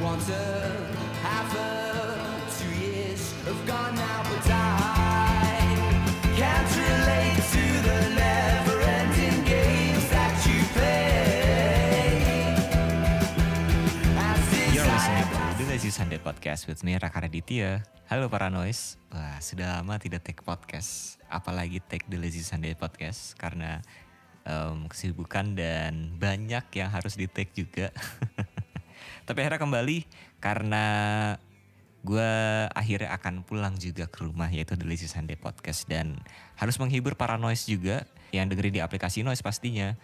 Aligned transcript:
Once 0.00 0.32
a 0.32 0.72
half 1.20 1.52
a 1.52 1.68
two 2.56 2.72
years 2.80 3.36
have 3.44 3.60
gone 3.68 3.92
now, 3.92 4.24
but 4.24 4.48
I 4.48 5.76
can't 6.32 6.70
relate 6.72 7.40
to 7.52 7.64
the 7.84 7.98
never-ending 8.16 9.44
games 9.44 10.04
that 10.08 10.32
you 10.48 10.58
play. 10.72 12.24
As 14.16 14.40
You're 14.72 14.88
listening 14.88 15.28
desire 15.28 15.52
to 15.52 15.60
The 15.60 15.66
Lazy 15.68 15.90
Sunday 15.92 16.20
Podcast 16.24 16.64
with 16.64 16.80
me, 16.80 16.96
Raka 16.96 17.28
Raditya. 17.28 17.84
Halo 18.08 18.32
para 18.32 18.48
noise. 18.48 18.96
Wah, 19.12 19.36
sudah 19.44 19.76
lama 19.76 20.00
tidak 20.00 20.24
take 20.24 20.40
podcast. 20.40 21.20
Apalagi 21.28 21.84
take 21.84 22.08
The 22.08 22.16
Lazy 22.16 22.40
Sunday 22.40 22.72
Podcast. 22.72 23.36
Karena 23.36 23.84
em, 24.48 24.88
kesibukan 24.88 25.52
dan 25.52 26.16
banyak 26.16 26.64
yang 26.80 26.88
harus 26.88 27.12
di 27.18 27.28
take 27.28 27.52
juga. 27.52 27.92
Tapi 29.24 29.38
akhirnya 29.42 29.60
kembali 29.62 29.98
karena 30.42 30.84
gue 32.02 32.32
akhirnya 32.74 33.14
akan 33.14 33.46
pulang 33.46 33.78
juga 33.78 34.10
ke 34.10 34.26
rumah 34.26 34.50
yaitu 34.50 34.74
Lazy 34.82 35.06
Sunday 35.06 35.38
Podcast. 35.38 35.86
Dan 35.86 36.18
harus 36.58 36.76
menghibur 36.78 37.14
para 37.14 37.38
noise 37.38 37.66
juga 37.66 38.06
yang 38.34 38.50
dengerin 38.50 38.74
di 38.74 38.82
aplikasi 38.82 39.22
noise 39.22 39.44
pastinya. 39.44 39.94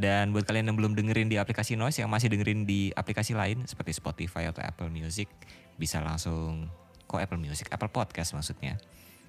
Dan 0.00 0.32
buat 0.32 0.48
kalian 0.48 0.72
yang 0.72 0.76
belum 0.80 0.92
dengerin 0.96 1.28
di 1.28 1.36
aplikasi 1.36 1.76
Noise, 1.76 2.00
yang 2.00 2.08
masih 2.08 2.32
dengerin 2.32 2.64
di 2.64 2.90
aplikasi 2.96 3.36
lain 3.36 3.68
seperti 3.68 3.92
Spotify 3.92 4.48
atau 4.48 4.64
Apple 4.64 4.88
Music, 4.88 5.28
bisa 5.76 6.00
langsung, 6.00 6.68
kok 7.04 7.20
Apple 7.20 7.36
Music, 7.36 7.68
Apple 7.68 7.92
Podcast 7.92 8.32
maksudnya. 8.32 8.80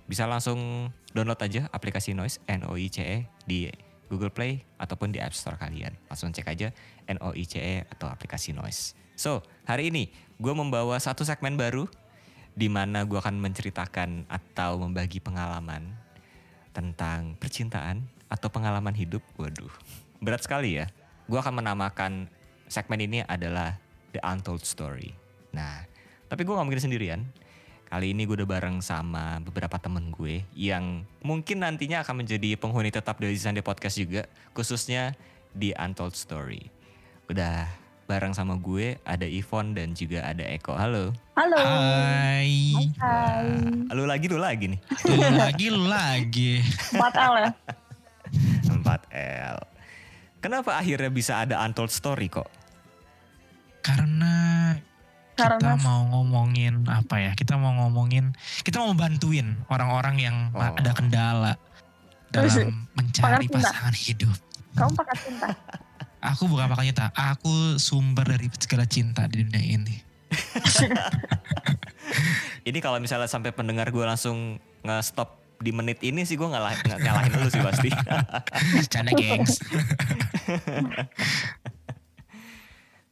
Bisa 0.08 0.24
langsung 0.24 0.90
download 1.12 1.40
aja 1.40 1.68
aplikasi 1.72 2.16
Noise, 2.16 2.40
N-O-I-C-E, 2.48 3.28
di 3.44 3.68
Google 4.08 4.32
Play 4.32 4.64
ataupun 4.80 5.12
di 5.12 5.20
App 5.20 5.36
Store 5.36 5.60
kalian. 5.60 5.96
Langsung 6.08 6.32
cek 6.32 6.48
aja 6.48 6.72
N-O-I-C-E 7.12 7.88
atau 7.92 8.08
aplikasi 8.08 8.56
Noise. 8.56 8.96
So, 9.14 9.46
hari 9.70 9.94
ini 9.94 10.10
gue 10.42 10.54
membawa 10.54 10.98
satu 10.98 11.22
segmen 11.22 11.54
baru, 11.54 11.86
di 12.54 12.70
mana 12.70 13.06
gue 13.06 13.18
akan 13.18 13.38
menceritakan 13.42 14.30
atau 14.30 14.78
membagi 14.82 15.22
pengalaman 15.22 15.94
tentang 16.74 17.38
percintaan 17.38 18.06
atau 18.30 18.50
pengalaman 18.50 18.94
hidup. 18.98 19.22
Waduh, 19.38 19.70
berat 20.22 20.42
sekali 20.42 20.82
ya. 20.82 20.90
Gue 21.30 21.38
akan 21.38 21.62
menamakan 21.62 22.28
segmen 22.66 23.00
ini 23.06 23.22
adalah 23.26 23.78
The 24.14 24.22
Untold 24.26 24.66
Story. 24.66 25.14
Nah, 25.54 25.86
tapi 26.28 26.42
gue 26.42 26.54
gak 26.54 26.66
mungkin 26.66 26.82
sendirian. 26.82 27.22
Kali 27.94 28.10
ini 28.10 28.26
gue 28.26 28.42
udah 28.42 28.50
bareng 28.50 28.82
sama 28.82 29.38
beberapa 29.38 29.78
temen 29.78 30.10
gue 30.10 30.42
yang 30.58 31.06
mungkin 31.22 31.62
nantinya 31.62 32.02
akan 32.02 32.26
menjadi 32.26 32.58
penghuni 32.58 32.90
tetap 32.90 33.22
dari 33.22 33.38
Sunday 33.38 33.62
Podcast 33.62 34.02
juga, 34.02 34.26
khususnya 34.58 35.14
di 35.54 35.78
Untold 35.78 36.18
Story. 36.18 36.74
Udah 37.30 37.70
bareng 38.04 38.36
sama 38.36 38.60
gue 38.60 39.00
ada 39.02 39.24
Ivon 39.24 39.74
dan 39.74 39.96
juga 39.96 40.28
ada 40.28 40.44
Eko. 40.44 40.76
Halo. 40.76 41.16
Halo. 41.34 41.56
Hai. 41.58 42.76
Hai. 43.00 43.48
Lu 43.90 44.04
lagi, 44.04 44.28
lu 44.28 44.38
lagi 44.38 44.76
nih. 44.76 44.80
Lu 45.08 45.16
lagi, 45.34 45.66
lu 45.72 45.84
lagi. 45.88 46.52
4L 46.92 47.34
ya? 47.40 47.50
4L. 48.68 49.58
Kenapa 50.44 50.76
akhirnya 50.76 51.08
bisa 51.08 51.40
ada 51.40 51.64
Untold 51.64 51.88
Story 51.90 52.28
kok? 52.28 52.52
Karena 53.80 54.76
kita 55.34 55.56
Karena 55.58 55.80
mau 55.80 56.04
ngomongin 56.12 56.84
apa 56.86 57.20
ya? 57.20 57.32
Kita 57.34 57.56
mau 57.56 57.72
ngomongin, 57.84 58.36
kita 58.62 58.84
mau 58.84 58.92
bantuin 58.94 59.56
orang-orang 59.72 60.16
yang 60.20 60.36
Oh. 60.52 60.62
ada 60.76 60.92
kendala 60.92 61.54
dalam 62.30 62.52
mencari 63.00 63.48
pasangan 63.48 63.96
hidup. 63.96 64.36
kamu 64.74 64.92
pakai 64.94 65.16
cinta. 65.18 65.48
Aku 66.24 66.48
bukan 66.48 66.72
pakai 66.72 66.96
cinta, 66.96 67.12
aku 67.12 67.76
sumber 67.76 68.24
dari 68.24 68.48
segala 68.56 68.88
cinta 68.88 69.28
di 69.28 69.44
dunia 69.44 69.60
ini. 69.60 69.96
Ini 72.70 72.80
kalau 72.80 72.96
misalnya 73.04 73.28
sampai 73.28 73.52
pendengar 73.52 73.92
gue 73.92 74.06
langsung 74.08 74.56
nge-stop 74.88 75.44
di 75.60 75.76
menit 75.76 76.00
ini 76.00 76.24
sih 76.24 76.40
gue 76.40 76.48
ngalah, 76.48 76.80
ng- 76.80 77.02
ngalahin 77.04 77.34
lu 77.40 77.48
sih 77.52 77.60
pasti. 77.60 77.92
Canda 78.92 79.12
gengs. 79.16 79.60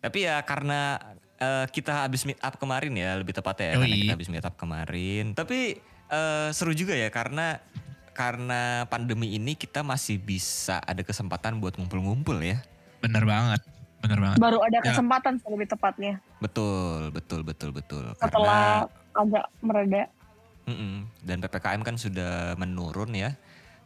Tapi 0.04 0.20
ya 0.24 0.40
karena 0.48 0.96
eh, 1.36 1.68
kita 1.68 2.08
habis 2.08 2.24
meet 2.24 2.40
up 2.40 2.56
kemarin 2.56 2.96
ya 2.96 3.20
lebih 3.20 3.36
tepatnya 3.36 3.76
ya 3.76 3.80
karena 3.80 3.96
kita 4.08 4.16
habis 4.16 4.32
meet 4.32 4.46
up 4.48 4.56
kemarin. 4.56 5.36
Tapi 5.36 5.84
eh, 6.12 6.48
seru 6.56 6.72
juga 6.72 6.96
ya 6.96 7.12
karena 7.12 7.60
karena 8.12 8.84
pandemi 8.92 9.36
ini 9.36 9.56
kita 9.56 9.84
masih 9.84 10.20
bisa 10.20 10.84
ada 10.84 11.04
kesempatan 11.04 11.60
buat 11.60 11.76
ngumpul-ngumpul 11.76 12.40
ya. 12.40 12.64
Bener 13.02 13.24
banget, 13.26 13.62
bener 14.00 14.20
banget. 14.22 14.38
Baru 14.38 14.62
ada 14.62 14.78
Ya. 14.80 14.94
kesempatan 14.94 15.42
sih 15.42 15.50
lebih 15.50 15.68
tepatnya. 15.68 16.22
Betul, 16.38 17.10
betul, 17.10 17.42
betul, 17.42 17.70
betul. 17.74 18.14
Setelah 18.16 18.86
agak 19.12 19.46
mereda. 19.60 20.06
Mm-mm. 20.70 21.10
Dan 21.26 21.42
PPKM 21.42 21.82
kan 21.82 21.98
sudah 21.98 22.54
menurun 22.56 23.12
ya. 23.18 23.34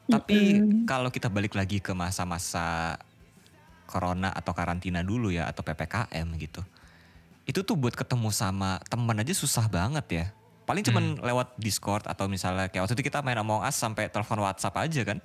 Tapi 0.05 0.59
Mm-mm. 0.61 0.83
kalau 0.85 1.09
kita 1.09 1.31
balik 1.31 1.55
lagi 1.55 1.79
ke 1.79 1.95
masa-masa 1.95 2.99
corona 3.87 4.29
atau 4.29 4.51
karantina 4.51 4.99
dulu 5.01 5.31
ya 5.31 5.47
atau 5.47 5.63
PPKM 5.63 6.27
gitu. 6.37 6.61
Itu 7.45 7.61
tuh 7.61 7.77
buat 7.77 7.95
ketemu 7.95 8.29
sama 8.29 8.81
temen 8.89 9.15
aja 9.15 9.31
susah 9.31 9.65
banget 9.71 10.05
ya. 10.11 10.25
Paling 10.65 10.81
cuman 10.81 11.21
lewat 11.21 11.55
Discord 11.61 12.09
atau 12.09 12.25
misalnya 12.25 12.67
kayak 12.73 12.89
waktu 12.89 12.97
itu 12.97 13.05
kita 13.05 13.21
main 13.21 13.37
Among 13.37 13.61
Us 13.61 13.77
sampai 13.77 14.09
telepon 14.09 14.41
WhatsApp 14.41 14.73
aja 14.81 15.01
kan. 15.05 15.17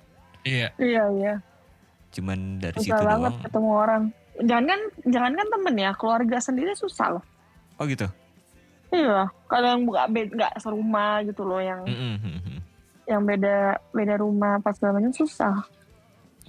Iya, 0.45 0.69
Iya, 0.77 1.03
iya. 1.17 1.33
Cuman 2.11 2.59
dari 2.59 2.75
situ 2.77 2.91
Susah 2.91 3.07
banget 3.07 3.31
doang. 3.31 3.43
ketemu 3.47 3.69
orang. 3.71 4.03
Jangan 4.41 4.65
kan, 4.67 4.81
jangan 5.05 5.31
kan 5.35 5.47
temen 5.47 5.75
ya, 5.75 5.91
keluarga 5.95 6.37
sendiri 6.37 6.71
susah 6.73 7.07
loh. 7.19 7.23
Oh 7.75 7.85
gitu. 7.85 8.07
Iya, 8.91 9.31
kalau 9.47 9.67
yang 9.71 9.81
nggak 9.85 10.07
be- 10.11 10.31
nggak 10.31 10.53
serumah 10.59 11.23
gitu 11.23 11.47
loh, 11.47 11.63
yang 11.63 11.87
Mm-mm. 11.87 12.59
yang 13.07 13.23
beda 13.23 13.79
beda 13.91 14.19
rumah 14.19 14.59
pas 14.59 14.75
segala 14.75 14.99
macam 14.99 15.15
susah. 15.15 15.63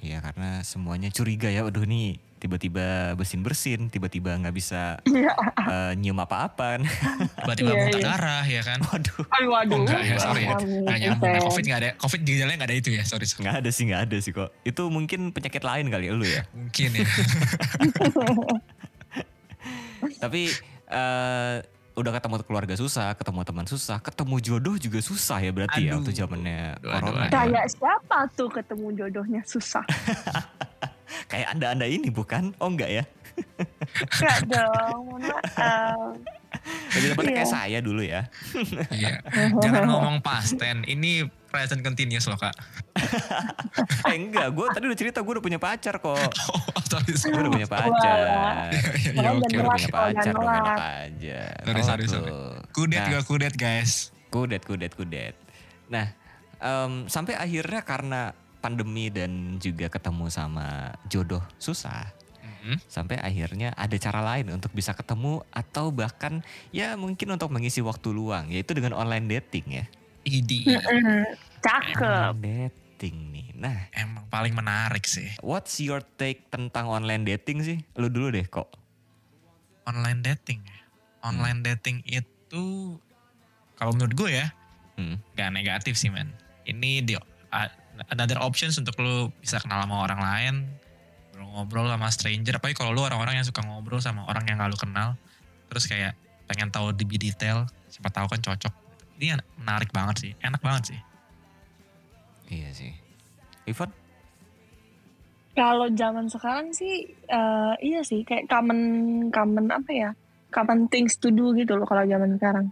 Iya 0.02 0.18
karena 0.18 0.58
semuanya 0.66 1.06
curiga 1.08 1.46
ya. 1.46 1.62
Waduh 1.62 1.86
nih 1.86 2.18
tiba-tiba 2.42 3.14
bersin-bersin, 3.14 3.86
tiba-tiba 3.86 4.34
nggak 4.34 4.50
bisa 4.50 4.98
eh, 5.06 5.94
nyium 5.94 6.18
apa-apa. 6.18 6.82
tiba-tiba 7.46 7.70
Iya, 7.70 7.78
muntah 7.78 8.00
iya. 8.02 8.06
darah 8.10 8.42
ya 8.42 8.62
kan. 8.66 8.82
Waduh. 8.82 9.22
Aduh, 9.30 9.54
aduh. 9.54 9.78
Oh 9.78 9.80
enggak 9.86 10.02
ya, 10.02 10.16
sorry 10.18 10.42
ya. 10.50 10.58
Nggak 10.58 10.98
nyambung. 10.98 11.30
Nah. 11.30 11.42
Covid 11.46 11.64
nggak 11.70 11.80
ada, 11.86 11.90
Covid 12.02 12.20
gejalanya 12.26 12.56
nggak 12.58 12.70
ada 12.74 12.78
itu 12.82 12.90
ya, 12.90 13.06
sorry. 13.06 13.30
sorry. 13.30 13.46
Nggak 13.46 13.56
ada 13.62 13.70
sih, 13.70 13.82
nggak 13.86 14.02
ada 14.10 14.16
sih 14.18 14.32
kok. 14.34 14.50
Itu 14.66 14.90
mungkin 14.90 15.30
penyakit 15.30 15.62
lain 15.62 15.86
kali 15.86 16.10
ya 16.10 16.18
lu 16.18 16.26
ya. 16.26 16.42
Mungkin 16.50 16.90
ya. 16.98 17.06
Tapi 20.22 20.50
eh 20.92 21.56
udah 21.92 22.12
ketemu 22.16 22.40
keluarga 22.48 22.72
susah, 22.74 23.12
ketemu 23.12 23.40
teman 23.44 23.66
susah, 23.68 24.00
ketemu 24.00 24.36
jodoh 24.40 24.74
juga 24.80 24.98
susah 25.04 25.38
ya 25.44 25.52
berarti 25.52 25.80
ya 25.86 25.92
Aduh. 25.92 26.00
waktu 26.00 26.12
zamannya 26.16 26.60
corona. 26.80 27.04
aduh, 27.04 27.20
ya. 27.20 27.28
Kayak 27.28 27.66
siapa 27.68 28.18
tuh 28.32 28.48
ketemu 28.48 28.86
jodohnya 28.96 29.40
susah? 29.44 29.84
Kayak 31.32 31.48
anda-anda 31.50 31.86
ini 31.86 32.08
bukan? 32.08 32.52
Oh 32.58 32.68
enggak 32.68 32.92
ya? 32.92 33.04
Enggak 34.12 34.44
dong, 34.44 35.00
mohon 35.08 35.24
maaf. 35.24 36.12
Lebih 36.92 37.08
tepatnya 37.10 37.32
kayak 37.34 37.48
Iya. 37.48 37.56
saya 37.56 37.78
dulu 37.80 38.02
ya. 38.04 38.28
Iya. 38.92 39.24
Jangan 39.56 39.88
ngomong 39.88 40.16
past 40.20 40.54
tense. 40.54 40.84
Ini 40.84 41.24
present 41.48 41.80
continuous 41.80 42.28
loh 42.28 42.36
kak. 42.36 42.52
Eh 44.04 44.14
enggak, 44.14 44.52
gue 44.52 44.66
tadi 44.68 44.84
udah 44.84 44.98
cerita 44.98 45.18
gue 45.18 45.32
udah 45.32 45.42
punya 45.42 45.56
pacar 45.56 45.96
kok. 45.96 46.12
Oh, 46.72 46.82
sorry, 46.86 47.12
sorry. 47.14 47.32
Gue 47.32 47.40
udah 47.40 47.52
punya 47.54 47.68
pacar. 47.70 48.16
Iya, 48.20 48.28
Makanya 48.28 48.60
oke. 48.68 49.16
jangan 49.16 49.32
Gue 49.32 49.48
udah 49.48 49.72
punya 49.72 49.88
pacar 49.90 50.24
enak 50.28 50.36
telat. 50.36 50.78
aja. 51.00 51.40
Sorry, 51.62 51.82
sorry, 51.82 52.04
sorry. 52.06 52.32
Kudet 52.70 53.00
Nah, 53.00 53.08
gak 53.10 53.24
kudet 53.24 53.54
guys. 53.56 53.92
Kudet, 54.28 54.62
kudet, 54.62 54.92
kudet. 54.92 55.34
Nah, 55.88 56.12
em, 56.58 56.92
sampai 57.06 57.32
akhirnya 57.34 57.80
karena 57.80 58.36
pandemi 58.62 59.10
dan 59.10 59.58
juga 59.58 59.90
ketemu 59.90 60.30
sama 60.30 60.94
jodoh 61.10 61.42
susah. 61.58 62.06
Mhm. 62.62 62.78
Sampai 62.86 63.18
akhirnya 63.18 63.74
ada 63.74 63.98
cara 63.98 64.22
lain 64.22 64.54
untuk 64.54 64.70
bisa 64.70 64.94
ketemu 64.94 65.42
atau 65.50 65.90
bahkan 65.90 66.38
ya 66.70 66.94
mungkin 66.94 67.34
untuk 67.34 67.50
mengisi 67.50 67.82
waktu 67.82 68.14
luang 68.14 68.54
yaitu 68.54 68.70
dengan 68.72 68.94
online 68.94 69.26
dating 69.26 69.82
ya. 69.82 69.84
Idi. 70.22 70.62
Cakep. 71.58 72.38
Online 72.38 72.70
dating 72.70 73.16
nih. 73.34 73.48
Nah, 73.58 73.78
Emang 73.90 74.22
paling 74.30 74.54
menarik 74.54 75.02
sih. 75.02 75.26
what's 75.42 75.82
your 75.82 75.98
take 76.14 76.46
tentang 76.48 76.86
online 76.86 77.26
dating 77.26 77.66
sih? 77.66 77.82
Lu 77.98 78.06
dulu 78.06 78.30
deh 78.30 78.46
kok. 78.46 78.70
Online 79.82 80.22
dating. 80.22 80.62
ya. 80.62 80.78
Online 81.22 81.58
dating 81.62 82.06
itu 82.06 82.94
kalau 83.74 83.90
menurut 83.94 84.14
gue 84.14 84.30
ya 84.32 84.54
Hmm. 84.94 85.18
gak 85.34 85.50
negatif 85.50 85.96
sih 85.96 86.12
men. 86.12 86.30
Ini 86.62 87.02
di 87.02 87.18
a- 87.50 87.74
another 88.08 88.38
options 88.40 88.76
untuk 88.80 88.96
lu 89.00 89.28
bisa 89.40 89.60
kenal 89.60 89.84
sama 89.84 90.04
orang 90.04 90.20
lain, 90.20 90.54
ngobrol 91.36 91.88
sama 91.88 92.08
stranger. 92.08 92.56
Apalagi 92.56 92.76
kalau 92.76 92.92
lu 92.96 93.02
orang-orang 93.04 93.40
yang 93.40 93.46
suka 93.46 93.60
ngobrol 93.64 94.00
sama 94.00 94.24
orang 94.28 94.48
yang 94.48 94.60
gak 94.60 94.72
lu 94.72 94.78
kenal, 94.80 95.16
terus 95.68 95.84
kayak 95.84 96.16
pengen 96.48 96.72
tahu 96.72 96.92
lebih 96.92 97.20
detail, 97.20 97.68
siapa 97.92 98.08
tahu 98.08 98.26
kan 98.32 98.40
cocok. 98.40 98.72
Ini 99.20 99.36
en- 99.38 99.46
menarik 99.60 99.92
banget 99.92 100.16
sih, 100.28 100.32
enak 100.40 100.60
banget 100.64 100.96
sih. 100.96 101.00
Iya 102.52 102.68
sih. 102.72 102.92
Ivan? 103.68 103.88
Kalau 105.52 105.88
zaman 105.92 106.32
sekarang 106.32 106.72
sih, 106.72 107.12
eh, 107.12 107.74
iya 107.84 108.00
sih 108.00 108.24
kayak 108.24 108.48
common 108.48 108.80
common 109.28 109.68
apa 109.68 109.92
ya? 109.92 110.10
common 110.52 110.84
things 110.92 111.16
to 111.16 111.32
do 111.32 111.56
gitu 111.56 111.80
loh 111.80 111.88
kalau 111.88 112.04
zaman 112.04 112.36
sekarang. 112.36 112.66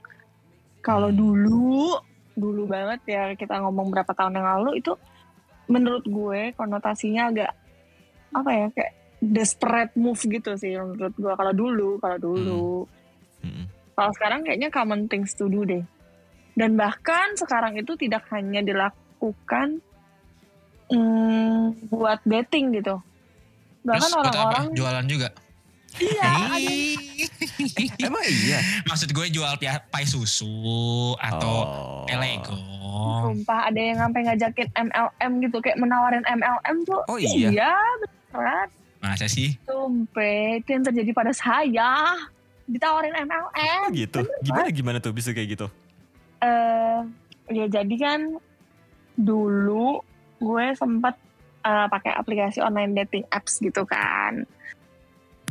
Kalau 0.85 1.09
Hmm. 1.09 1.17
dulu, 1.17 1.97
dulu 2.41 2.65
banget 2.65 3.01
ya 3.05 3.23
kita 3.37 3.61
ngomong 3.61 3.93
berapa 3.93 4.11
tahun 4.17 4.41
yang 4.41 4.49
lalu 4.59 4.81
itu 4.81 4.97
menurut 5.71 6.03
gue 6.09 6.57
konotasinya 6.57 7.31
agak 7.31 7.53
apa 8.35 8.51
ya 8.51 8.67
kayak 8.73 8.93
desperate 9.21 9.93
move 9.95 10.19
gitu 10.19 10.57
sih 10.57 10.75
menurut 10.81 11.15
gue 11.15 11.33
kalau 11.37 11.53
dulu, 11.53 11.91
kalau 12.01 12.19
dulu. 12.19 12.89
Mm-mm. 13.45 13.69
Kalau 13.93 14.11
sekarang 14.17 14.41
kayaknya 14.49 14.73
common 14.73 15.13
things 15.13 15.37
to 15.37 15.47
do 15.53 15.69
deh. 15.69 15.85
Dan 16.57 16.75
bahkan 16.75 17.37
sekarang 17.37 17.77
itu 17.77 17.95
tidak 18.01 18.25
hanya 18.33 18.65
dilakukan 18.65 19.85
mm, 20.89 21.93
buat 21.93 22.25
dating 22.25 22.81
gitu. 22.81 22.97
Bahkan 23.85 24.11
orang-orang 24.25 24.65
Jualan 24.73 25.07
juga. 25.07 25.29
Iya 25.97 26.31
Emang 28.01 28.23
iya? 28.25 28.59
Maksud 28.85 29.11
gue 29.11 29.27
jual 29.29 29.51
pai 29.59 30.05
susu 30.05 30.47
atau 31.17 31.57
Oh. 31.61 32.05
pelego. 32.05 32.57
Sumpah 33.25 33.69
ada 33.69 33.79
yang 33.79 33.99
sampai 33.99 34.21
ngajakin 34.25 34.69
MLM 34.73 35.33
gitu 35.41 35.57
kayak 35.59 35.77
menawarin 35.77 36.25
MLM 36.25 36.77
tuh. 36.83 37.01
Oh 37.07 37.17
iya? 37.17 37.51
beneran. 38.31 38.69
Masa 38.99 39.27
sih? 39.27 39.55
Sumpah 39.63 40.31
itu 40.57 40.69
yang 40.69 40.85
terjadi 40.85 41.11
pada 41.11 41.31
saya. 41.31 42.15
Ditawarin 42.65 43.13
Oh 43.13 43.25
MLM. 43.25 43.81
gitu. 43.95 44.23
Gimana 44.41 44.69
gimana 44.71 44.99
tuh 44.99 45.11
bisa 45.11 45.31
kayak 45.31 45.55
gitu? 45.55 45.67
eh 46.41 47.01
ya 47.51 47.69
jadi 47.69 47.95
kan 47.97 48.21
dulu 49.15 50.01
gue 50.39 50.67
sempat 50.73 51.13
eh, 51.61 51.87
pakai 51.87 52.13
aplikasi 52.15 52.59
online 52.59 52.97
dating 52.97 53.29
apps 53.29 53.59
gitu 53.59 53.85
kan. 53.85 54.49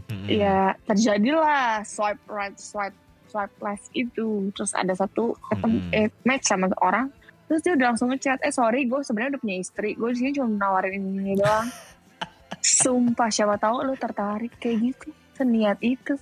Mm-mm. 0.10 0.26
Ya 0.26 0.74
terjadilah 0.84 1.86
swipe 1.86 2.22
right, 2.26 2.58
swipe 2.58 2.98
swipe 3.30 3.54
left 3.62 3.88
itu. 3.94 4.50
Terus 4.58 4.74
ada 4.74 4.94
satu 4.98 5.38
ketemu 5.48 5.78
Hmm. 5.80 5.94
eh, 5.94 6.10
match 6.26 6.50
sama 6.50 6.66
orang. 6.82 7.14
Terus 7.46 7.62
dia 7.62 7.74
udah 7.74 7.88
langsung 7.94 8.10
ngechat, 8.10 8.42
eh 8.42 8.54
sorry 8.54 8.86
gue 8.86 9.02
sebenarnya 9.02 9.38
udah 9.38 9.42
punya 9.42 9.58
istri. 9.58 9.94
Gue 9.94 10.14
sini 10.14 10.34
cuma 10.34 10.50
nawarin 10.50 10.98
ini, 10.98 11.10
ini 11.18 11.34
doang. 11.38 11.70
Sumpah 12.62 13.30
siapa 13.30 13.58
tahu 13.58 13.86
lu 13.86 13.94
tertarik 13.98 14.54
kayak 14.58 14.78
gitu. 14.82 15.10
Seniat 15.34 15.78
itu. 15.82 16.18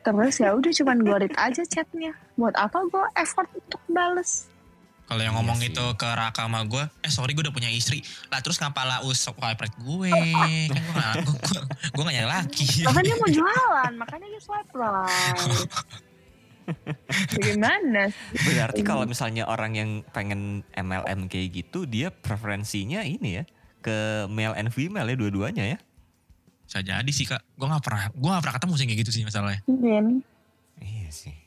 Terus 0.00 0.40
ya 0.40 0.56
udah 0.56 0.72
cuman 0.72 0.98
gue 1.04 1.16
read 1.24 1.36
aja 1.36 1.60
chatnya. 1.64 2.16
Buat 2.36 2.56
apa 2.56 2.84
gue 2.88 3.04
effort 3.16 3.48
untuk 3.52 3.80
bales? 3.88 4.48
Kalau 5.10 5.26
yang 5.26 5.34
Iya 5.34 5.42
ngomong 5.42 5.58
itu 5.58 5.84
ke 5.98 6.06
Raka 6.06 6.46
sama 6.46 6.62
gue, 6.70 6.86
eh 7.02 7.10
sorry 7.10 7.34
gue 7.34 7.42
udah 7.42 7.50
punya 7.50 7.66
istri. 7.66 7.98
Lah 8.30 8.38
terus 8.46 8.62
ngapa 8.62 8.86
lah 8.86 8.98
us 9.02 9.18
swipe 9.18 9.58
right 9.58 9.74
gue? 9.74 10.14
kan 10.70 10.70
gue 10.70 10.94
gak, 10.94 11.14
gue, 11.26 11.34
gue, 11.34 11.60
gue 11.90 12.02
gak 12.06 12.14
nyari 12.14 12.28
laki. 12.30 12.66
Bahkan 12.86 13.02
dia 13.02 13.16
mau 13.18 13.30
jualan, 13.42 13.92
makanya 13.98 14.26
dia 14.30 14.38
swipe 14.38 14.70
right. 14.78 15.38
Bagaimana? 17.34 18.14
Berarti 18.38 18.80
kalau 18.86 19.02
misalnya 19.02 19.50
orang 19.50 19.74
yang 19.74 19.90
pengen 20.14 20.62
MLM 20.78 21.26
kayak 21.26 21.58
gitu, 21.58 21.90
dia 21.90 22.14
preferensinya 22.14 23.02
ini 23.02 23.42
ya 23.42 23.44
ke 23.82 24.30
male 24.30 24.54
and 24.54 24.70
female 24.70 25.10
ya 25.10 25.18
dua-duanya 25.18 25.74
ya? 25.74 25.78
Bisa 26.70 26.86
jadi 26.86 27.10
sih 27.10 27.26
kak. 27.26 27.42
Gue 27.58 27.66
gak 27.66 27.82
pernah, 27.82 28.14
gue 28.14 28.30
gak 28.30 28.42
pernah 28.46 28.56
ketemu 28.62 28.74
sih 28.78 28.86
kayak 28.86 29.00
gitu 29.02 29.10
sih 29.10 29.22
masalahnya. 29.26 29.58
Mungkin. 29.66 30.22
Iya 30.78 31.10
sih. 31.10 31.39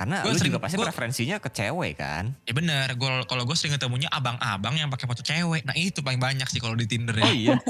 Karena 0.00 0.24
Gua 0.24 0.32
lu 0.32 0.40
sering- 0.40 0.48
juga 0.48 0.64
pasti 0.64 0.80
gua- 0.80 0.88
preferensinya 0.88 1.36
ke 1.36 1.52
cewek 1.52 1.92
kan? 1.94 2.32
Ya 2.48 2.56
bener, 2.56 2.88
gue 2.90 3.10
kalau 3.28 3.44
gue 3.44 3.52
sering 3.52 3.76
ketemunya 3.76 4.08
abang-abang 4.08 4.72
yang 4.72 4.88
pakai 4.88 5.04
foto 5.04 5.20
cewek. 5.20 5.68
Nah 5.68 5.76
itu 5.76 6.00
paling 6.00 6.16
banyak 6.16 6.48
sih 6.48 6.56
kalau 6.56 6.72
di 6.72 6.88
Tinder 6.88 7.12
ya. 7.12 7.28
Oh 7.28 7.34
iya. 7.36 7.56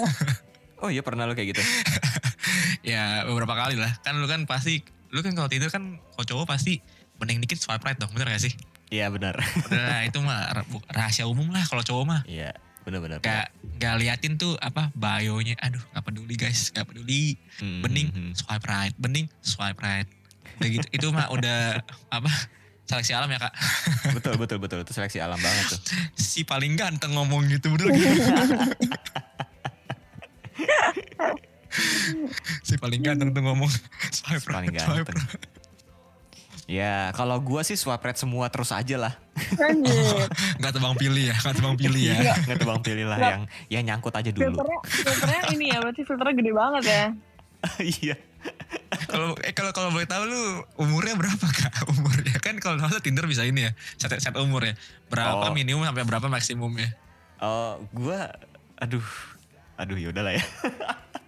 Oh 0.80 0.88
iya 0.88 1.02
pernah 1.02 1.26
lu 1.26 1.34
kayak 1.34 1.52
gitu. 1.52 1.60
ya 2.94 3.26
beberapa 3.26 3.52
kali 3.52 3.76
lah. 3.76 3.92
Kan 4.00 4.16
lu 4.16 4.24
kan 4.24 4.46
pasti, 4.46 4.80
lu 5.10 5.20
kan 5.20 5.34
kalau 5.34 5.44
Tinder 5.44 5.68
kan 5.68 6.00
kalau 6.14 6.24
cowok 6.24 6.56
pasti 6.56 6.80
mending 7.20 7.44
dikit 7.44 7.60
swipe 7.60 7.84
right 7.84 8.00
dong, 8.00 8.08
bener 8.14 8.30
gak 8.30 8.40
sih? 8.40 8.54
Iya 8.88 9.12
benar. 9.12 9.36
Udah 9.68 9.76
lah, 9.76 10.00
itu 10.08 10.18
mah 10.24 10.48
rahasia 10.88 11.28
umum 11.28 11.52
lah 11.52 11.66
kalau 11.66 11.84
cowok 11.84 12.04
mah. 12.06 12.22
Iya 12.24 12.56
benar-benar. 12.80 13.20
Gak, 13.20 13.52
gak 13.76 13.94
liatin 14.00 14.40
tuh 14.40 14.56
apa 14.56 14.88
bio-nya. 14.96 15.52
Aduh 15.60 15.84
gak 15.92 16.00
peduli 16.00 16.32
guys, 16.34 16.72
gak 16.72 16.88
peduli. 16.88 17.36
Mm, 17.60 17.80
Bening 17.84 18.08
mm, 18.08 18.20
mm. 18.30 18.32
swipe 18.32 18.64
right, 18.64 18.94
bening 18.96 19.28
swipe 19.44 19.76
right. 19.78 20.08
Udah 20.60 20.68
gitu, 20.70 20.86
itu 20.92 21.06
mah 21.08 21.26
udah 21.30 21.80
apa 22.10 22.30
seleksi 22.84 23.12
alam 23.12 23.26
ya 23.26 23.38
kak. 23.38 23.52
betul 24.12 24.34
betul 24.36 24.58
betul 24.58 24.78
itu 24.80 24.92
seleksi 24.92 25.18
alam 25.18 25.38
banget 25.38 25.64
tuh. 25.70 25.80
Si 26.12 26.44
paling 26.44 26.76
ganteng 26.76 27.14
ngomong 27.14 27.48
gitu 27.48 27.70
bener 27.70 27.88
gitu. 27.90 28.12
si 32.60 32.74
paling 32.76 33.00
ganteng 33.00 33.30
tuh 33.30 33.40
ngomong 33.40 33.70
swipe 34.10 34.42
right, 34.44 34.56
Paling 34.60 34.70
swipe 34.74 35.06
ganteng. 35.06 35.16
right. 35.18 35.44
Ya 36.66 37.10
kalau 37.14 37.38
gua 37.38 37.62
sih 37.62 37.74
swipe 37.74 37.98
right 38.00 38.14
semua 38.14 38.46
terus 38.46 38.70
aja 38.70 38.94
lah. 38.96 39.14
Anjir. 39.58 40.30
Gak 40.58 40.72
tebang 40.72 40.94
pilih 40.94 41.30
ya, 41.30 41.36
gak 41.36 41.56
tebang 41.56 41.74
pilih 41.74 42.02
ya. 42.04 42.14
Nggak 42.44 42.58
tebang 42.60 42.78
pilih 42.78 43.06
lah 43.06 43.16
Nggak. 43.16 43.30
yang 43.32 43.42
yang 43.70 43.82
nyangkut 43.88 44.14
aja 44.14 44.30
dulu. 44.30 44.54
Filternya, 44.54 44.78
filternya 44.84 45.40
ini 45.50 45.64
ya, 45.66 45.78
berarti 45.80 46.02
filternya 46.04 46.34
gede 46.36 46.52
banget 46.52 46.84
ya. 46.84 47.04
Iya. 48.02 48.16
Kalau 49.10 49.34
eh 49.42 49.50
kalau 49.50 49.70
kalau 49.70 49.90
boleh 49.90 50.06
tahu 50.06 50.22
lu 50.24 50.42
umurnya 50.78 51.14
berapa 51.14 51.42
kak? 51.42 51.72
Umurnya 51.92 52.38
kan 52.38 52.54
kalau 52.56 52.78
masa 52.78 53.02
Tinder 53.02 53.26
bisa 53.26 53.42
ini 53.42 53.66
ya, 53.66 53.72
set, 53.96 54.14
set 54.16 54.34
umur 54.34 54.62
ya. 54.62 54.78
Berapa 55.06 55.50
Oh. 55.50 55.52
minimum 55.52 55.82
sampai 55.82 56.06
berapa 56.06 56.26
maksimumnya? 56.26 56.94
Oh 57.38 57.82
gua 57.90 58.30
aduh 58.76 59.02
aduh 59.74 59.98
yaudah 59.98 60.22
lah 60.22 60.34
ya. 60.34 60.44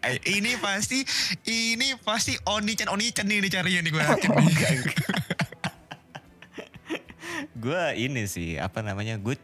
Eh, 0.03 0.19
ini 0.35 0.59
pasti 0.59 1.07
ini 1.47 1.95
pasti 1.97 2.35
Onichan 2.43 2.91
Onichan 2.91 3.23
nih 3.23 3.39
dicarinya 3.39 3.87
nih 3.87 3.91
gue 3.91 4.03
yakin 4.03 4.31
nih. 4.35 4.55
gue 7.55 7.83
ini 7.97 8.27
sih 8.27 8.59
apa 8.59 8.83
namanya 8.83 9.15
gue 9.15 9.39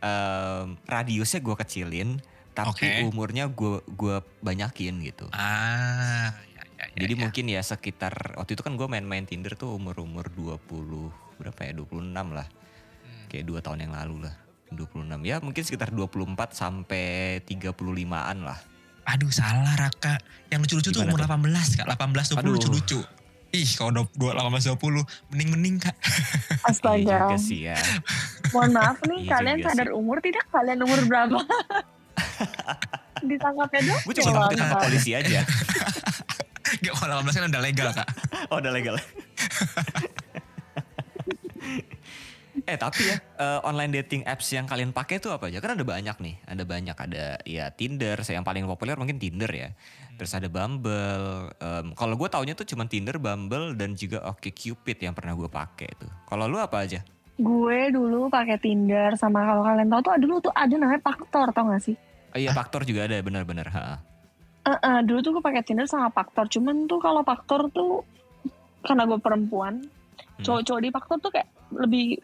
em, 0.00 0.74
radiusnya 0.84 1.38
gue 1.38 1.54
kecilin 1.54 2.18
tapi 2.50 2.82
Oke. 2.82 3.06
umurnya 3.06 3.46
gue 3.46 3.78
gua 3.94 4.26
banyakin 4.42 4.98
gitu. 5.06 5.30
Ah, 5.30 6.34
ya, 6.80 6.84
ya, 6.96 6.98
Jadi 7.04 7.14
ya. 7.14 7.20
mungkin 7.20 7.44
ya 7.52 7.60
sekitar 7.60 8.40
waktu 8.40 8.56
itu 8.56 8.62
kan 8.64 8.72
gue 8.80 8.88
main-main 8.88 9.28
Tinder 9.28 9.52
tuh 9.52 9.76
umur-umur 9.76 10.32
20 10.32 11.36
berapa 11.36 11.60
ya 11.68 11.72
26 11.76 12.16
lah. 12.32 12.48
Hmm. 12.48 13.24
Kayak 13.28 13.44
dua 13.44 13.58
tahun 13.60 13.84
yang 13.84 13.92
lalu 13.92 14.28
lah. 14.28 14.34
26 14.70 15.02
ya 15.26 15.42
mungkin 15.42 15.62
sekitar 15.66 15.90
24 15.90 16.54
sampai 16.54 17.38
35-an 17.42 18.38
lah. 18.46 18.58
Aduh 19.10 19.32
salah 19.34 19.74
Raka. 19.74 20.16
Yang 20.48 20.60
lucu-lucu 20.70 20.88
tuh 20.94 21.02
umur 21.02 21.18
tuh? 21.18 21.28
18 21.28 21.82
kak. 21.82 21.86
18 21.90 22.38
20 22.38 22.40
Aduh. 22.40 22.52
lucu-lucu. 22.54 23.00
Ih 23.50 23.66
kalau 23.74 24.06
20, 24.14 24.30
18 24.38 24.78
20 24.78 25.02
mending-mending 25.34 25.76
kak. 25.82 25.96
Iya 26.60 26.76
Astaga. 26.76 27.16
juga 27.34 27.36
sih 27.40 27.60
ya. 27.66 27.76
Mohon 28.54 28.70
maaf 28.78 28.98
nih, 29.02 29.20
Iya 29.26 29.30
kalian 29.32 29.58
sadar 29.64 29.88
umur 29.96 30.22
tidak? 30.22 30.44
Kalian 30.54 30.78
umur 30.86 31.02
berapa? 31.08 31.40
Ditangkapnya 33.30 33.80
dong. 33.90 34.00
Gue 34.06 34.14
cuma 34.20 34.30
takut 34.30 34.50
ditangkap 34.54 34.78
polisi 34.86 35.10
aja. 35.16 35.40
Gak 36.84 36.94
kalau 36.96 37.24
18 37.24 37.40
kan 37.40 37.48
udah 37.50 37.62
legal 37.62 37.88
kak. 37.92 38.08
Oh 38.52 38.58
udah 38.60 38.72
legal. 38.72 38.94
eh 42.70 42.76
tapi 42.76 43.02
ya 43.08 43.16
eh, 43.18 43.60
online 43.66 44.02
dating 44.02 44.22
apps 44.28 44.52
yang 44.52 44.66
kalian 44.68 44.92
pakai 44.92 45.18
tuh 45.18 45.32
apa 45.34 45.48
aja? 45.48 45.58
Kan 45.58 45.74
ada 45.74 45.84
banyak 45.86 46.16
nih, 46.20 46.34
ada 46.46 46.62
banyak 46.62 46.96
ada 46.96 47.40
ya 47.48 47.72
Tinder, 47.72 48.20
saya 48.22 48.38
yang 48.38 48.46
paling 48.46 48.66
populer 48.68 48.94
mungkin 49.00 49.16
Tinder 49.18 49.48
ya. 49.50 49.72
Terus 50.20 50.36
ada 50.36 50.52
Bumble. 50.52 51.48
em, 51.56 51.96
kalau 51.96 52.14
gue 52.20 52.28
taunya 52.28 52.52
tuh 52.52 52.68
cuma 52.68 52.84
Tinder, 52.84 53.16
Bumble 53.16 53.72
dan 53.72 53.96
juga 53.96 54.20
OkCupid 54.28 55.00
yang 55.00 55.16
pernah 55.16 55.32
gue 55.32 55.48
pakai 55.48 55.88
tuh. 55.96 56.12
Kalau 56.28 56.44
lu 56.44 56.60
apa 56.60 56.84
aja? 56.84 57.00
Gue 57.40 57.88
dulu 57.88 58.28
pakai 58.28 58.60
Tinder 58.60 59.16
sama 59.16 59.48
kalau 59.48 59.64
kalian 59.64 59.88
tahu 59.88 60.00
tuh 60.04 60.12
ada 60.12 60.24
dulu 60.28 60.36
tuh 60.44 60.52
ada 60.52 60.74
namanya 60.76 61.00
Faktor 61.00 61.48
tau 61.56 61.72
gak 61.72 61.80
sih? 61.80 61.96
Oh 62.30 62.38
iya, 62.38 62.52
Faktor 62.52 62.84
juga 62.84 63.08
ada 63.08 63.16
benar-benar. 63.24 63.66
Eh, 64.60 64.78
eh, 64.78 65.00
dulu 65.02 65.18
tuh 65.20 65.30
gue 65.32 65.42
pakai 65.42 65.62
Tinder 65.62 65.84
sama 65.84 66.08
Faktor. 66.08 66.44
Cuman 66.46 66.84
tuh 66.84 66.98
kalau 66.98 67.20
Faktor 67.20 67.70
tuh 67.70 68.04
karena 68.80 69.04
gue 69.04 69.16
perempuan, 69.16 69.80
Hmm. 69.80 70.42
cowok-cowok 70.42 70.80
di 70.80 70.90
Faktor 70.90 71.16
tuh 71.18 71.30
kayak 71.30 71.48
lebih 71.74 72.16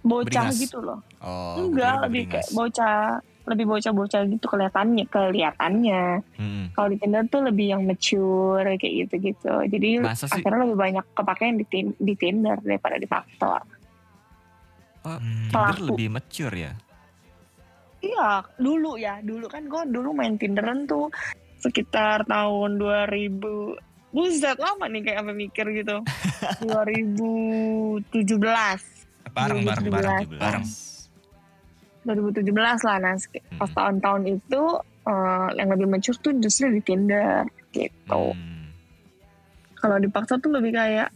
bocah 0.00 0.24
Beringas. 0.48 0.56
gitu 0.58 0.78
loh. 0.78 1.00
Oh, 1.18 1.58
Enggak, 1.58 2.04
lebih 2.04 2.22
kayak 2.26 2.44
beringas. 2.44 2.56
bocah, 2.56 2.98
lebih 3.44 3.64
bocah-bocah 3.66 4.20
gitu 4.26 4.46
kelihatannya, 4.46 5.04
kelihatannya. 5.06 6.02
Mm-mm. 6.34 6.64
Kalau 6.70 6.88
di 6.88 6.96
Tinder 6.96 7.24
tuh 7.26 7.40
lebih 7.42 7.66
yang 7.70 7.82
mature 7.82 8.68
kayak 8.74 8.94
gitu-gitu. 9.02 9.54
Jadi 9.66 9.90
Masa 9.98 10.24
sih? 10.24 10.34
akhirnya 10.34 10.60
lebih 10.62 10.76
banyak 10.78 11.04
kepake 11.10 11.42
yang 11.42 11.56
di, 11.58 11.64
di 11.94 12.14
Tinder 12.14 12.56
daripada 12.58 12.96
di 12.96 13.06
Faktor. 13.06 13.60
Oh, 15.02 15.16
Hmm. 15.16 15.48
Tinder 15.48 15.52
Pelaku. 15.72 15.84
lebih 15.90 16.08
mature 16.10 16.54
ya. 16.54 16.72
Iya, 17.98 18.28
dulu 18.54 18.94
ya, 18.94 19.18
dulu 19.18 19.46
kan 19.46 19.64
gue 19.64 19.82
dulu 19.86 20.12
main 20.12 20.36
Tinderan 20.36 20.84
tuh 20.84 21.10
sekitar 21.58 22.24
tahun 22.24 22.78
2000 22.78 23.38
Buset 24.08 24.56
lama 24.56 24.88
nih 24.88 25.04
kayak 25.04 25.20
apa 25.20 25.32
mikir 25.32 25.66
gitu 25.74 26.00
2017 26.64 28.08
Bareng, 29.28 29.60
bareng, 29.62 29.86
bareng. 29.92 30.24
2017. 30.24 30.40
Bareng. 30.40 30.64
2017 32.08 32.88
lah 32.88 32.96
nah 32.98 33.14
pas 33.60 33.68
Hmm. 33.68 33.76
tahun-tahun 33.76 34.22
itu 34.32 34.62
eh, 35.04 35.48
yang 35.56 35.68
lebih 35.72 35.86
mature 35.86 36.16
tuh 36.16 36.32
justru 36.36 36.68
di 36.70 36.80
Tinder 36.80 37.44
gitu 37.70 38.32
Hmm. 38.32 38.72
Kalau 39.78 39.96
dipaksa 39.96 40.36
tuh 40.36 40.50
lebih 40.50 40.74
kayak 40.74 41.12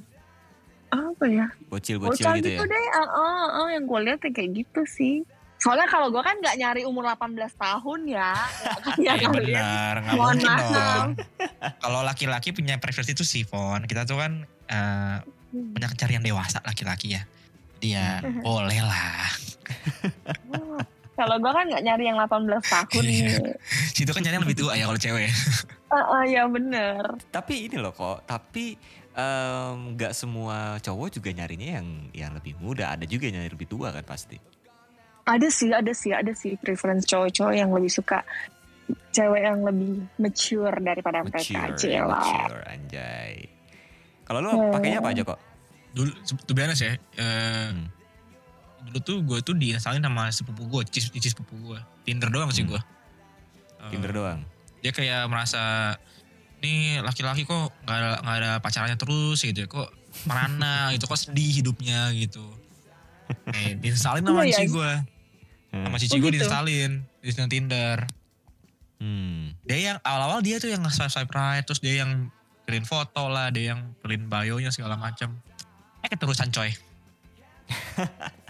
apa 0.92 1.24
ya? 1.26 1.46
Bocil-bocil 1.66 2.38
gitu, 2.38 2.46
gitu, 2.46 2.62
ya. 2.62 2.68
deh. 2.68 2.86
Ah, 2.92 3.08
ah, 3.08 3.46
ah, 3.58 3.68
yang 3.72 3.88
gue 3.88 4.00
lihat 4.04 4.20
kayak 4.22 4.54
gitu 4.54 4.84
sih. 4.86 5.26
Soalnya 5.62 5.86
kalau 5.86 6.10
gue 6.10 6.18
kan 6.18 6.34
nggak 6.34 6.56
nyari 6.56 6.82
umur 6.82 7.06
18 7.06 7.38
tahun 7.54 8.00
ya. 8.04 8.34
Ya 8.98 9.14
kalian. 9.14 9.30
benar, 9.30 9.94
nggak 10.00 10.14
Mohon 10.14 10.34
mungkin 10.34 10.50
maaf. 10.50 10.68
dong. 10.68 11.08
Kalau 11.78 12.00
laki-laki 12.02 12.50
punya 12.50 12.76
preferensi 12.76 13.12
itu 13.12 13.22
sifon, 13.22 13.86
kita 13.86 14.02
tuh 14.02 14.18
kan 14.18 14.32
eh, 14.66 15.16
punya 15.48 15.86
kencarian 15.86 16.20
dewasa 16.20 16.58
laki-laki 16.60 17.14
ya. 17.14 17.22
Dia 17.78 18.18
Mhm. 18.20 18.42
boleh 18.46 18.80
lah. 18.80 19.30
Oh, 20.50 20.78
Kalau 21.12 21.36
gue 21.38 21.52
kan 21.52 21.64
nggak 21.64 21.84
nyari 21.84 22.04
yang 22.04 22.18
18 22.18 22.26
tahun 22.64 23.02
Iya. 23.04 23.38
nih. 23.38 23.54
Situ 23.94 24.10
kan 24.10 24.20
nyari 24.20 24.34
yang 24.34 24.44
lebih 24.44 24.58
tua 24.58 24.72
ya 24.74 24.84
kalau 24.84 24.98
cewek. 24.98 25.30
Ah, 25.86 25.96
ah, 26.10 26.24
ya 26.24 26.42
bener. 26.48 27.04
Tapi 27.28 27.68
ini 27.68 27.76
loh 27.76 27.92
kok, 27.92 28.24
tapi 28.24 28.74
nggak 29.12 30.12
semua 30.12 30.80
cowok 30.80 31.12
juga 31.12 31.30
nyarinya 31.30 31.78
yang 31.78 31.86
yang 32.10 32.32
lebih 32.32 32.56
muda, 32.56 32.90
ada 32.90 33.04
juga 33.04 33.28
yang 33.28 33.38
nyari 33.38 33.52
lebih 33.52 33.68
tua 33.68 33.92
kan 33.92 34.02
pasti. 34.02 34.40
Ada 35.22 35.48
sih, 35.48 35.70
ada 35.70 35.92
sih, 35.92 36.10
ada 36.10 36.32
sih 36.34 36.58
preference 36.58 37.06
cowok-cowok 37.06 37.54
yang 37.54 37.70
lebih 37.70 37.88
suka 37.88 38.26
cewek 39.10 39.42
yang 39.44 39.62
lebih 39.62 40.02
mature 40.18 40.74
daripada 40.78 41.22
mereka. 41.22 41.68
Mature, 41.68 41.78
Cila. 41.78 42.18
mature, 42.18 42.62
anjay. 42.66 43.34
Kalau 44.24 44.38
lu 44.40 44.50
Hmm. 44.50 44.72
pakainya 44.72 44.98
apa 44.98 45.08
aja 45.12 45.22
kok? 45.22 45.38
Dulu, 45.92 46.10
tuh 46.24 46.54
biasa 46.56 46.82
ya. 46.82 46.94
eh, 47.14 47.68
Hmm. 47.70 47.86
Dulu 48.82 48.98
tuh 48.98 49.16
gue 49.22 49.38
tuh 49.40 49.54
diinstalin 49.54 50.02
sama 50.02 50.26
sepupu 50.28 50.66
gue, 50.66 50.82
cici, 50.90 51.06
cici 51.12 51.28
sepupu 51.30 51.54
gue. 51.62 51.78
Tinder 52.02 52.26
doang 52.26 52.50
sih 52.50 52.64
Hmm. 52.64 52.74
gue. 52.74 52.80
Tinder 53.88 54.10
doang. 54.10 54.42
Dia 54.82 54.90
kayak 54.90 55.30
merasa, 55.30 55.94
nih 56.58 56.98
laki-laki 56.98 57.44
kok 57.44 57.70
gak 57.84 57.94
ada, 57.94 58.10
nggak 58.18 58.36
ada 58.36 58.50
pacarannya 58.58 58.98
terus 58.98 59.38
gitu 59.38 59.54
ya. 59.54 59.68
Kok 59.70 59.88
merana 60.24 60.90
gitu, 60.90 61.06
kok 61.06 61.14
sedih 61.16 61.62
hidupnya 61.62 62.10
gitu. 62.10 62.42
Eh, 63.54 63.78
diinstalin 63.78 64.26
sama 64.26 64.42
iya. 64.42 64.58
cici 64.58 64.66
gue. 64.68 64.92
Hmm. 65.72 65.88
Sama 65.88 65.96
cici 65.96 66.14
Oh, 66.14 66.20
gue 66.20 66.30
gitu? 66.30 66.44
diinstalin. 66.44 66.92
Di 67.18 67.32
Tinder. 67.32 67.98
Hmm. 69.00 69.56
Dia 69.64 69.78
yang 69.92 69.98
awal-awal 70.04 70.44
dia 70.44 70.60
tuh 70.60 70.68
yang 70.68 70.84
nge-swipe 70.84 71.32
right. 71.32 71.64
Terus 71.64 71.80
dia 71.80 72.04
yang 72.04 72.28
print 72.62 72.84
foto 72.84 73.26
lah. 73.26 73.48
Dia 73.48 73.74
yang 73.74 73.96
print 73.98 74.28
bio-nya 74.28 74.68
segala 74.68 74.94
macam. 74.94 75.32
Eh 76.04 76.08
keterusan 76.08 76.52
coy. 76.52 76.70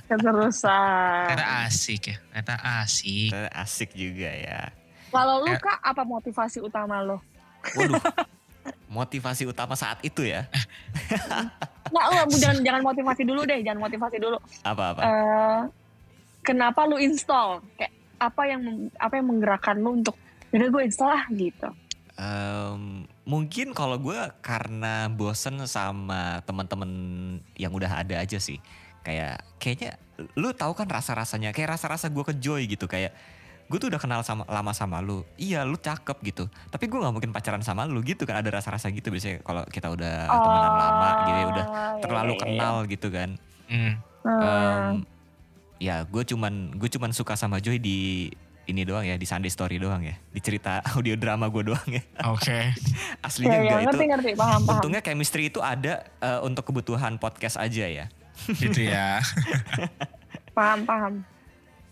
Keterusan. 0.09 1.25
Ternyata 1.31 1.47
asik 1.65 2.03
ya. 2.13 2.17
Ternyata 2.21 2.55
asik. 2.83 3.31
Ternyata 3.33 3.53
Asik 3.57 3.91
juga 3.95 4.29
ya. 4.29 4.61
Kalau 5.09 5.41
lu 5.41 5.49
Eh. 5.49 5.57
kak, 5.57 5.79
apa 5.81 6.03
motivasi 6.05 6.61
utama 6.61 7.01
lo? 7.01 7.21
Waduh. 7.73 8.01
Motivasi 8.93 9.49
utama 9.49 9.73
saat 9.73 10.05
itu 10.05 10.21
ya. 10.21 10.45
Nggak, 11.89 12.05
nggak, 12.13 12.25
jangan, 12.37 12.59
jangan 12.61 12.83
motivasi 12.85 13.23
dulu 13.25 13.41
deh, 13.43 13.65
jangan 13.65 13.81
motivasi 13.81 14.17
dulu. 14.21 14.37
Apa-apa? 14.61 15.01
Eh, 15.01 15.61
kenapa 16.43 16.85
lu 16.85 16.99
install? 16.99 17.63
Kayak 17.79 17.93
apa 18.19 18.43
yang 18.47 18.63
apa 18.99 19.15
yang 19.19 19.27
menggerakkan 19.31 19.77
lu 19.79 19.99
untuk 19.99 20.15
udah 20.53 20.69
gue 20.69 20.83
install 20.85 21.11
lah 21.11 21.25
gitu. 21.33 21.69
Em, 22.13 23.09
mungkin 23.25 23.73
kalau 23.73 23.97
gue 23.97 24.19
karena 24.45 25.09
bosen 25.09 25.59
sama 25.65 26.45
teman-teman 26.45 26.91
yang 27.57 27.73
udah 27.73 28.05
ada 28.05 28.21
aja 28.21 28.37
sih. 28.37 28.61
Kayak 29.03 29.43
kayaknya 29.59 29.99
lu 30.39 30.55
tahu 30.55 30.77
kan 30.77 30.87
rasa-rasanya 30.87 31.51
kayak 31.51 31.75
rasa-rasa 31.75 32.07
gue 32.07 32.23
ke 32.23 32.35
Joy 32.39 32.71
gitu 32.71 32.87
kayak 32.87 33.11
gue 33.67 33.79
tuh 33.81 33.89
udah 33.89 33.99
kenal 33.99 34.21
sama 34.21 34.45
lama 34.47 34.77
sama 34.77 35.01
lu. 35.01 35.25
Iya, 35.41 35.65
lu 35.65 35.81
cakep 35.81 36.21
gitu. 36.23 36.45
Tapi 36.69 36.85
gue 36.87 37.01
nggak 37.01 37.15
mungkin 37.17 37.33
pacaran 37.33 37.65
sama 37.65 37.89
lu 37.89 38.05
gitu 38.05 38.29
kan 38.29 38.45
ada 38.45 38.53
rasa-rasa 38.53 38.93
gitu 38.93 39.09
biasanya 39.09 39.41
kalau 39.41 39.65
kita 39.65 39.89
udah 39.89 40.29
temenan 40.29 40.75
lama 40.77 41.09
gitu 41.25 41.31
ya 41.33 41.47
udah 41.49 41.67
Oh, 41.73 42.01
terlalu 42.05 42.33
iya, 42.33 42.37
iya, 42.37 42.45
kenal 42.45 42.75
gitu 42.85 43.09
kan. 43.09 43.31
Hmm. 43.73 43.93
iya. 44.23 45.01
Ya 45.83 46.07
gue 46.07 46.23
cuman 46.23 46.79
gue 46.79 46.87
cuman 46.87 47.11
suka 47.11 47.35
sama 47.35 47.59
Joy 47.59 47.83
di 47.83 48.31
ini 48.71 48.87
doang 48.87 49.03
ya 49.03 49.19
di 49.19 49.27
Sunday 49.27 49.51
Story 49.51 49.83
doang 49.83 50.07
ya 50.07 50.15
di 50.31 50.39
cerita 50.39 50.79
audio 50.95 51.19
drama 51.19 51.51
gue 51.51 51.75
doang 51.75 51.89
ya 51.91 52.03
Oke. 52.31 52.71
aslinya 53.27 53.59
ya, 53.59 53.59
ya, 53.59 53.67
enggak 53.67 53.83
itu 53.83 53.91
ngerti 53.91 54.05
ngerti 54.07 54.31
paham 54.39 54.61
paham. 54.63 54.71
untungnya 54.79 55.01
chemistry 55.03 55.51
itu 55.51 55.59
ada 55.59 56.07
eh, 56.23 56.41
untuk 56.47 56.71
kebutuhan 56.71 57.19
podcast 57.19 57.59
aja 57.59 57.91
ya 57.91 58.07
gitu 58.63 58.87
ya. 58.87 59.19
Paham 60.55 60.87
paham. 60.87 61.15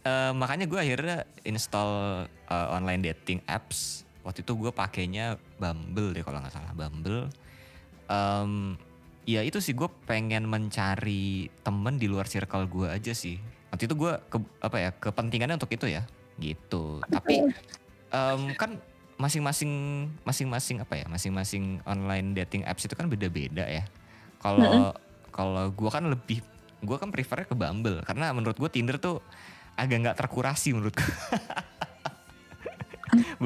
Eh, 0.06 0.32
makanya 0.38 0.70
gue 0.70 0.78
akhirnya 0.78 1.26
install 1.42 1.90
eh, 2.30 2.68
online 2.70 3.02
dating 3.11 3.42
apps 3.50 4.06
waktu 4.23 4.47
itu 4.47 4.52
gue 4.54 4.70
pakainya 4.70 5.35
Bumble 5.59 6.14
deh 6.14 6.23
kalau 6.23 6.38
nggak 6.38 6.54
salah 6.54 6.70
Bumble 6.73 7.26
Em, 8.11 8.75
ya 9.23 9.47
itu 9.47 9.62
sih 9.62 9.70
gue 9.70 9.87
pengen 10.02 10.50
mencari 10.50 11.47
temen 11.62 11.94
di 11.94 12.11
luar 12.11 12.26
circle 12.26 12.66
gue 12.66 12.90
aja 12.90 13.14
sih 13.14 13.38
waktu 13.80 13.88
itu 13.88 13.96
gue 13.96 14.12
ke 14.28 14.37
apa 14.60 14.76
ya 14.76 14.90
kepentingannya 14.92 15.56
untuk 15.56 15.72
itu 15.72 15.88
ya 15.88 16.04
gitu 16.37 17.00
tapi 17.08 17.49
em, 18.12 18.40
kan 18.60 18.76
masing-masing 19.16 19.72
masing-masing 20.20 20.84
apa 20.84 21.00
ya 21.00 21.08
masing-masing 21.08 21.80
online 21.88 22.37
dating 22.37 22.60
apps 22.68 22.84
itu 22.84 22.92
kan 22.92 23.08
beda-beda 23.08 23.64
ya 23.64 23.88
kalau 24.44 24.92
kalau 25.32 25.72
gue 25.72 25.88
kan 25.88 26.04
lebih 26.12 26.44
gue 26.84 26.96
kan 27.00 27.08
prefernya 27.08 27.49
ke 27.49 27.56
Bumble 27.56 28.04
karena 28.04 28.28
menurut 28.37 28.60
gue 28.60 28.68
Tinder 28.68 29.00
tuh 29.00 29.25
agak 29.80 29.96
nggak 30.04 30.16
terkurasi 30.20 30.76
menurut 30.76 30.92
gue 30.92 31.08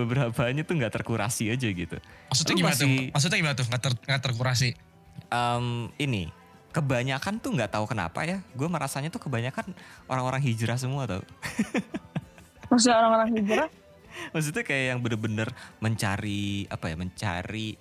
beberapanya 0.03 0.67
tuh 0.67 0.75
nggak 0.83 0.99
terkurasi 0.99 1.55
aja 1.55 1.71
gitu 1.71 1.95
Maksudnya 2.27 2.55
Lu 2.59 2.59
gimana 2.59 2.75
tuh? 2.75 2.91
Maksudnya 3.15 3.39
gimana 3.39 3.55
tuh? 3.55 3.67
Nggak, 3.71 3.83
ter, 3.87 3.93
nggak 3.95 4.23
terkurasi. 4.27 4.69
Em, 5.31 5.67
ini 6.03 6.27
kebanyakan 6.75 7.39
tuh 7.39 7.55
nggak 7.55 7.71
tahu 7.71 7.87
kenapa 7.87 8.27
ya. 8.27 8.43
Gue 8.53 8.67
merasanya 8.67 9.09
tuh 9.09 9.23
kebanyakan 9.23 9.71
orang-orang 10.11 10.43
hijrah 10.43 10.75
semua 10.75 11.07
tau. 11.07 11.23
Maksudnya 12.71 12.97
orang-orang 12.99 13.31
hijrah? 13.39 13.69
maksudnya 14.31 14.63
kayak 14.63 14.95
yang 14.95 15.01
bener-bener 15.03 15.51
mencari 15.83 16.71
apa 16.71 16.87
ya 16.87 16.95
mencari 16.95 17.75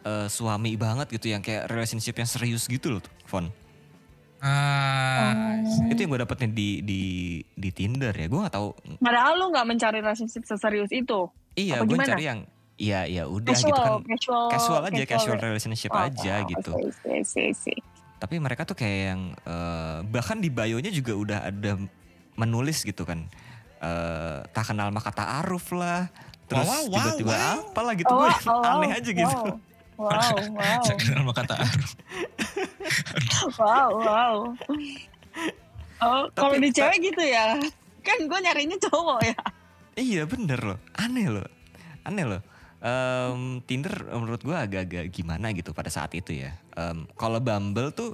eh, 0.00 0.26
suami 0.32 0.80
banget 0.80 1.12
gitu 1.12 1.28
yang 1.28 1.44
kayak 1.44 1.68
relationship 1.68 2.16
yang 2.16 2.24
serius 2.24 2.64
gitu 2.64 2.88
loh 2.88 3.02
Fon. 3.28 3.52
Ah, 4.40 5.56
itu 5.88 5.96
yang 6.00 6.08
gue 6.08 6.20
dapetnya 6.20 6.48
di 6.48 6.80
di 6.80 7.00
di 7.48 7.68
Tinder 7.68 8.12
ya 8.12 8.28
gue 8.28 8.36
nggak 8.36 8.52
tahu. 8.52 8.72
Padahal 8.96 9.36
lu 9.36 9.52
nggak 9.52 9.66
mencari 9.68 9.98
relationship 10.00 10.44
seserius 10.44 10.88
itu. 10.88 11.28
iya 11.52 11.80
gue 11.80 11.92
gimana? 11.92 12.16
cari 12.16 12.24
yang 12.28 12.40
iya 12.74 13.04
ya 13.04 13.24
udah 13.24 13.52
Casual, 13.52 13.68
gitu 13.68 13.80
kan. 13.80 14.00
casual, 14.08 14.44
casual 14.50 14.80
aja 14.84 15.02
casual 15.06 15.36
relationship 15.38 15.92
Oh, 15.92 16.00
aja 16.00 16.34
oh, 16.40 16.48
gitu. 16.48 16.70
see, 17.04 17.22
see, 17.22 17.50
see. 17.52 17.78
Tapi 18.18 18.40
mereka 18.40 18.64
tuh 18.64 18.76
kayak 18.78 19.00
yang 19.14 19.22
eh, 19.44 19.98
bahkan 20.08 20.38
di 20.40 20.48
bio-nya 20.48 20.90
juga 20.90 21.12
udah 21.14 21.38
ada 21.48 21.76
menulis 22.34 22.82
gitu 22.82 23.06
kan 23.06 23.26
eh 23.84 24.38
tak 24.50 24.72
kenal 24.72 24.88
maka 24.88 25.12
ta'aruf 25.12 25.74
lah 25.76 26.08
terus 26.48 26.64
Wow, 26.66 26.82
wow, 26.88 26.96
tiba-tiba 26.96 27.34
wow. 27.36 27.58
apalah 27.68 27.94
gitu 27.96 28.12
Oh, 28.12 28.18
gue 28.24 28.30
oh, 28.48 28.62
aneh 28.64 28.90
aja 28.96 29.10
gitu 29.12 29.38
Wow, 29.94 30.10
wow, 30.10 30.34
wow, 30.58 30.82
saya 30.82 30.96
kenal 30.98 31.22
sama 31.22 31.32
kata 31.36 31.54
Aru. 31.54 31.86
wow. 33.62 33.88
wow. 34.02 34.36
Oh, 36.02 36.22
kalau 36.34 36.58
di 36.58 36.74
cewek 36.74 37.14
gitu 37.14 37.22
ya? 37.22 37.62
Kan 38.02 38.26
gue 38.26 38.38
nyarinya 38.42 38.76
cowok 38.90 39.20
ya. 39.22 39.38
iya 39.94 40.26
bener 40.26 40.58
loh 40.58 40.78
aneh 40.98 41.30
loh 41.30 41.46
aneh 42.02 42.26
loh 42.26 42.42
Em, 42.84 43.64
Tinder 43.64 43.96
menurut 44.12 44.38
gue 44.38 44.52
agak-agak 44.52 45.08
gimana 45.08 45.56
gitu 45.56 45.72
pada 45.72 45.88
saat 45.88 46.12
itu 46.12 46.36
ya 46.36 46.52
Em, 46.76 47.08
kalau 47.16 47.40
Bumble 47.40 47.88
tuh 47.90 48.12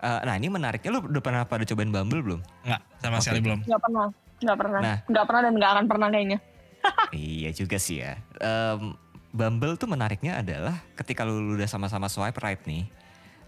eh, 0.00 0.20
nah 0.24 0.32
ini 0.32 0.48
menariknya 0.48 0.88
lu 0.88 1.04
udah 1.04 1.20
pernah 1.20 1.44
pada 1.44 1.62
cobain 1.62 1.92
Bumble 1.92 2.24
belum 2.24 2.40
Nggak, 2.64 2.80
sama 2.98 3.16
Oke. 3.16 3.24
sekali 3.28 3.40
belum. 3.44 3.60
Nggak 3.68 3.82
pernah, 3.84 4.06
nggak 4.38 4.56
pernah, 4.56 4.80
Nah. 4.80 4.98
nggak 5.04 5.24
pernah 5.28 5.40
dan 5.44 5.52
nggak 5.54 5.70
akan 5.70 5.84
pernah 5.84 6.08
kayaknya. 6.08 6.38
Iya 7.12 7.50
juga 7.52 7.76
sih 7.76 8.00
ya. 8.00 8.16
Em, 8.38 8.96
Bumble 9.28 9.76
tuh 9.76 9.86
menariknya 9.86 10.40
adalah 10.40 10.72
ketika 10.96 11.28
lu 11.28 11.52
udah 11.52 11.68
sama-sama 11.68 12.08
swipe 12.08 12.40
right 12.40 12.64
nih, 12.64 12.88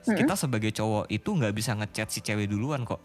kita 0.04 0.36
sebagai 0.36 0.72
cowok 0.72 1.08
itu 1.08 1.28
nggak 1.30 1.54
bisa 1.54 1.72
ngechat 1.72 2.12
si 2.12 2.20
cewek 2.20 2.52
duluan 2.52 2.84
kok. 2.84 3.00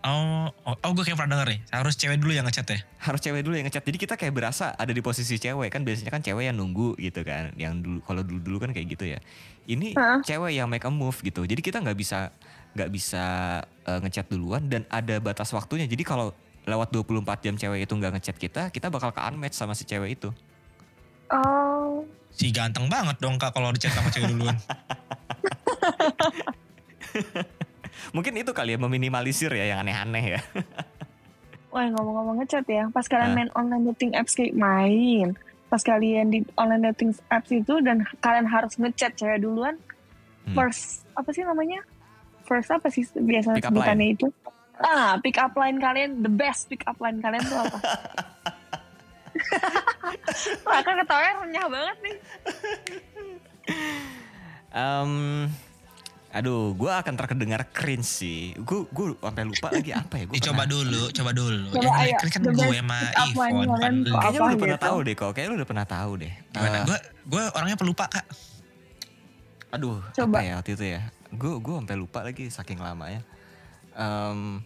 Oh, 0.00 0.48
oh, 0.64 0.76
oh 0.80 0.90
gue 0.96 1.04
kayak 1.04 1.20
pernah 1.20 1.36
denger 1.36 1.48
nih. 1.52 1.60
Harus 1.76 1.94
cewek 2.00 2.16
dulu 2.16 2.32
yang 2.32 2.48
ngechat 2.48 2.66
ya. 2.72 2.80
Harus 3.04 3.20
cewek 3.20 3.44
dulu 3.44 3.54
yang 3.60 3.68
ngechat. 3.68 3.84
Jadi 3.84 3.98
kita 4.00 4.14
kayak 4.16 4.32
berasa 4.32 4.72
ada 4.72 4.96
di 4.96 5.04
posisi 5.04 5.36
cewek 5.36 5.68
kan 5.68 5.84
biasanya 5.84 6.08
kan 6.08 6.24
cewek 6.24 6.48
yang 6.48 6.56
nunggu 6.56 6.96
gitu 6.96 7.20
kan. 7.20 7.52
Yang 7.60 7.84
dulu 7.84 7.98
kalau 8.08 8.22
dulu-dulu 8.24 8.56
kan 8.64 8.70
kayak 8.72 8.86
gitu 8.96 9.04
ya. 9.12 9.20
Ini 9.68 9.92
Hah? 10.00 10.24
cewek 10.24 10.56
yang 10.56 10.72
make 10.72 10.88
a 10.88 10.92
move 10.92 11.20
gitu. 11.20 11.44
Jadi 11.44 11.60
kita 11.60 11.84
nggak 11.84 11.98
bisa 12.00 12.32
nggak 12.72 12.90
bisa 12.90 13.24
eh, 13.84 13.98
ngechat 14.00 14.32
duluan 14.32 14.64
dan 14.72 14.88
ada 14.88 15.20
batas 15.20 15.52
waktunya. 15.52 15.84
Jadi 15.84 16.00
kalau 16.00 16.32
lewat 16.64 16.88
24 16.96 17.44
jam 17.44 17.54
cewek 17.60 17.84
itu 17.84 17.92
nggak 17.92 18.12
ngechat 18.16 18.36
kita, 18.40 18.62
kita 18.72 18.88
bakal 18.88 19.12
ke 19.12 19.20
unmatch 19.20 19.56
sama 19.56 19.76
si 19.76 19.84
cewek 19.84 20.16
itu. 20.16 20.32
Oh, 21.30 22.02
Si 22.30 22.54
ganteng 22.54 22.86
banget 22.86 23.18
dong 23.18 23.36
kak 23.36 23.50
kalau 23.50 23.74
dicat 23.74 23.90
sama 23.90 24.08
cewek 24.08 24.30
duluan. 24.32 24.56
Mungkin 28.10 28.34
itu 28.36 28.50
kali 28.50 28.74
ya 28.74 28.78
meminimalisir 28.80 29.52
ya 29.52 29.76
yang 29.76 29.78
aneh-aneh 29.84 30.24
ya. 30.36 30.40
wah 31.74 31.86
ngomong-ngomong 31.86 32.36
ngechat 32.42 32.66
ya. 32.66 32.84
Pas 32.90 33.06
kalian 33.06 33.30
Hah? 33.30 33.36
main 33.36 33.50
online 33.54 33.84
dating 33.94 34.12
apps 34.18 34.34
kayak 34.34 34.56
main, 34.58 35.38
pas 35.70 35.80
kalian 35.80 36.34
di 36.34 36.38
online 36.58 36.90
dating 36.90 37.14
apps 37.30 37.50
itu 37.54 37.78
dan 37.80 38.02
kalian 38.18 38.46
harus 38.48 38.74
ngechat 38.74 39.14
cewek 39.14 39.42
duluan, 39.42 39.78
Hmm. 40.40 40.56
first 40.56 41.04
apa 41.14 41.30
sih 41.36 41.44
namanya? 41.44 41.84
First 42.48 42.72
apa 42.72 42.88
sih 42.88 43.04
biasa 43.06 43.60
Pick 43.60 43.68
up 43.68 43.70
sebutannya 43.70 44.16
itu? 44.16 44.26
Ah, 44.80 45.20
pick 45.20 45.36
up 45.36 45.52
line 45.54 45.76
kalian, 45.76 46.24
the 46.24 46.32
best 46.32 46.72
pick 46.72 46.80
up 46.88 46.96
line 46.98 47.20
kalian 47.20 47.44
tuh 47.44 47.60
apa? 47.60 47.78
Wah, 50.66 50.80
kan 50.80 50.96
ketawanya 50.96 51.32
renyah 51.44 51.66
banget 51.68 51.96
nih. 52.00 52.16
Em, 54.72 55.12
aduh, 56.30 56.72
gue 56.72 56.86
akan 56.86 57.14
terdengar 57.16 57.66
cringe 57.68 58.06
sih. 58.06 58.54
Gue 58.56 58.86
gue 58.86 59.18
sampai 59.18 59.42
lupa 59.42 59.68
lagi 59.68 59.90
apa 59.90 60.14
ya. 60.14 60.24
Gua 60.24 60.34
Ih, 60.34 60.42
coba 60.42 60.62
dulu, 60.64 61.02
coba 61.10 61.30
dulu. 61.30 61.62
Coba, 61.68 61.82
Yang 61.82 61.94
ayo. 61.98 62.14
kan 62.24 62.40
The 62.40 62.52
gue 62.52 62.68
sama 62.72 62.98
Ivon, 63.20 63.52
bukan 63.66 63.92
lu. 63.96 64.12
Kayaknya 64.12 64.38
lu 64.38 64.46
udah 64.46 64.60
pernah 64.60 64.78
gitu? 64.78 64.86
tahu 64.86 64.98
deh 65.00 65.14
kok. 65.14 65.30
Kayaknya 65.30 65.50
lu 65.50 65.56
udah 65.56 65.68
pernah 65.68 65.86
tahu 65.86 66.10
deh. 66.16 66.32
Gimana? 66.48 66.76
Eh, 66.76 66.84
Gue 66.86 66.98
gue 67.26 67.42
orangnya 67.50 67.76
pelupa 67.76 68.04
kak. 68.06 68.26
aduh, 69.70 70.02
Coba. 70.12 70.36
apa 70.36 70.42
ya 70.42 70.52
waktu 70.58 70.70
itu 70.74 70.84
ya? 70.88 71.00
Gue 71.30 71.52
gue 71.56 71.74
sampai 71.76 71.96
lupa 71.96 72.18
lagi 72.22 72.44
saking 72.46 72.78
lamanya. 72.78 73.22
Em, 73.92 74.62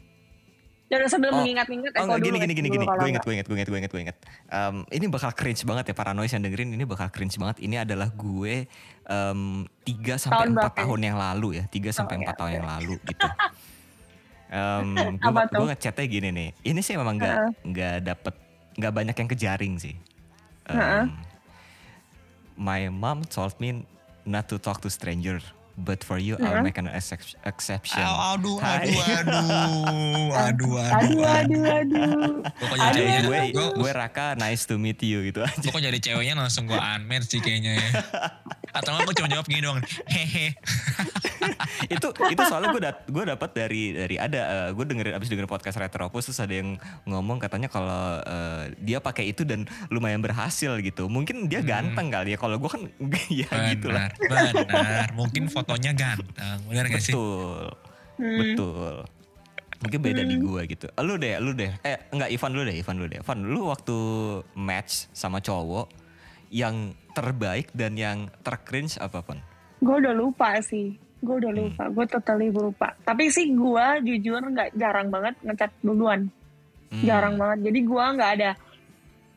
Udah 0.95 1.09
sambil 1.09 1.31
Oh. 1.31 1.39
mengingat-ingat 1.39 1.93
Oh 1.93 1.99
Eko 1.99 2.07
enggak 2.07 2.21
gini 2.23 2.37
gini 2.39 2.53
gini 2.55 2.69
gini. 2.71 2.85
Gue 2.85 3.09
inget 3.09 3.23
gue 3.23 3.35
inget 3.35 3.47
gue 3.47 3.57
inget 3.57 3.69
gue 3.69 3.79
inget 3.79 3.91
gue 3.91 4.03
inget. 4.03 4.17
Em, 4.47 4.75
ini 4.89 5.05
bakal 5.07 5.31
cringe 5.31 5.63
banget 5.63 5.85
ya 5.91 5.95
paranoid 5.95 6.29
yang 6.29 6.43
dengerin 6.43 6.71
ini 6.71 6.85
bakal 6.85 7.09
cringe 7.09 7.35
banget. 7.35 7.57
Ini 7.59 7.83
adalah 7.83 8.09
gue 8.09 8.67
em, 9.05 9.41
3 9.83 10.15
sampai 10.17 10.39
Tahun 10.41 10.51
4 10.51 10.57
berapa 10.57 10.73
ya? 10.73 10.81
tahun 10.81 11.01
yang 11.03 11.17
lalu 11.17 11.49
ya. 11.59 11.65
3 11.67 11.91
sampai 11.91 12.15
Oh, 12.15 12.21
4 12.21 12.27
ya, 12.27 12.33
tahun 12.35 12.49
oke. 12.49 12.57
yang 12.57 12.69
lalu 12.69 12.95
gitu. 13.11 13.29
Em, 14.47 14.87
gue 15.17 15.43
gue 15.51 15.67
ngechatnya 15.69 16.05
gini 16.07 16.29
nih. 16.31 16.49
Ini 16.63 16.81
sih 16.81 16.95
memang 16.95 17.15
nggak 17.17 17.37
Heeh. 17.37 17.51
nggak 17.65 17.97
dapet 18.05 18.35
nggak 18.75 18.93
banyak 18.93 19.17
yang 19.17 19.29
kejaring 19.29 19.75
sih. 19.77 19.95
Em, 20.65 20.75
Heeh. 20.75 21.05
my 22.57 22.87
mom 22.87 23.23
told 23.25 23.53
me 23.59 23.83
not 24.23 24.47
to 24.47 24.57
talk 24.57 24.79
to 24.79 24.89
stranger, 24.89 25.43
but 25.77 26.01
for 26.01 26.17
you 26.17 26.39
I'll 26.39 26.61
make 26.61 26.77
an 26.77 26.87
excep- 26.87 27.35
exception. 27.43 27.99
Aduh, 27.99 28.57
aduh, 28.57 28.95
aduh, 28.95 29.47
aduh, 30.31 30.73
aduh, 30.79 31.23
Aduh, 31.25 31.63
aduh, 31.63 32.43
Aduh, 32.45 32.77
ceweknya, 32.95 33.21
gue 33.51 33.67
gue 33.75 33.91
Raka 33.91 34.35
nice 34.35 34.65
to 34.65 34.77
meet 34.77 35.01
you 35.01 35.21
gitu 35.25 35.43
aja. 35.43 35.67
kok 35.67 35.79
jadi 35.79 35.99
ceweknya 35.99 36.35
langsung 36.37 36.65
gue 36.65 36.77
unmatch 36.77 37.27
sih 37.29 37.41
kayaknya 37.41 37.77
ya. 37.77 37.89
Atau 38.71 38.95
gue 38.97 39.15
cuma 39.15 39.29
jawab 39.29 39.47
gini 39.47 39.61
doang, 39.61 39.79
hehe. 40.07 40.55
itu 41.85 42.09
itu 42.25 42.43
soalnya 42.43 42.73
gue 42.73 42.83
dat 42.83 42.97
gue 43.05 43.25
dapat 43.27 43.51
dari 43.53 43.93
dari 43.93 44.17
ada 44.17 44.73
gue 44.73 44.85
dengerin 44.85 45.13
abis 45.13 45.29
dengerin 45.29 45.47
podcast 45.47 45.77
Retropus 45.77 46.31
terus 46.31 46.41
ada 46.41 46.55
yang 46.55 46.77
ngomong 47.05 47.37
katanya 47.37 47.69
kalau 47.69 48.19
eh, 48.21 48.73
dia 48.81 48.99
pakai 48.99 49.29
itu 49.29 49.45
dan 49.45 49.69
lumayan 49.89 50.25
berhasil 50.25 50.73
gitu 50.81 51.07
mungkin 51.07 51.47
dia 51.47 51.61
ganteng 51.61 52.09
kali 52.09 52.33
ya 52.33 52.39
kalau 52.41 52.57
gue 52.57 52.71
kan 52.71 52.83
ya 53.45 53.49
gitu 53.71 53.93
lah 53.93 54.09
Benar, 54.17 54.53
benar. 54.65 55.09
Mungkin 55.13 55.53
fotonya 55.65 55.93
ganteng, 55.93 56.59
benar 56.65 56.85
gak 56.87 57.01
sih? 57.01 57.11
betul 57.11 57.73
Hmm. 58.15 58.39
betul 58.39 58.95
mungkin 59.77 60.01
beda 60.01 60.23
di 60.23 60.37
gue 60.37 60.61
gitu 60.67 60.87
lu 60.99 61.15
deh 61.15 61.35
lu 61.37 61.51
deh 61.53 61.69
eh 61.83 61.99
enggak 62.09 62.31
Ivan 62.31 62.53
lu 62.53 62.63
deh 62.63 62.73
Ivan 62.73 62.97
lu 62.97 63.05
deh 63.05 63.19
Ivan 63.19 63.39
lu 63.43 63.61
waktu 63.67 63.97
match 64.55 65.11
sama 65.11 65.39
cowok 65.39 65.91
yang 66.49 66.95
terbaik 67.11 67.69
dan 67.73 67.93
yang 67.95 68.31
tercringe 68.41 68.97
apa 68.97 69.21
pun 69.21 69.43
Gue 69.81 70.01
udah 70.01 70.15
lupa 70.15 70.57
sih. 70.61 70.97
Gue 71.21 71.37
udah 71.37 71.51
Hmm. 71.51 71.61
lupa. 71.61 71.85
Gue 71.91 72.07
totally 72.07 72.49
lupa. 72.49 72.97
Tapi 73.03 73.29
sih 73.29 73.51
gue 73.51 73.87
jujur 74.03 74.41
nggak 74.41 74.73
jarang 74.73 75.11
banget 75.11 75.37
ngechat 75.43 75.75
duluan. 75.81 76.33
Hmm. 76.89 77.05
Jarang 77.05 77.37
banget. 77.37 77.69
Jadi 77.69 77.79
gue 77.83 78.05
nggak 78.15 78.31
ada. 78.33 78.51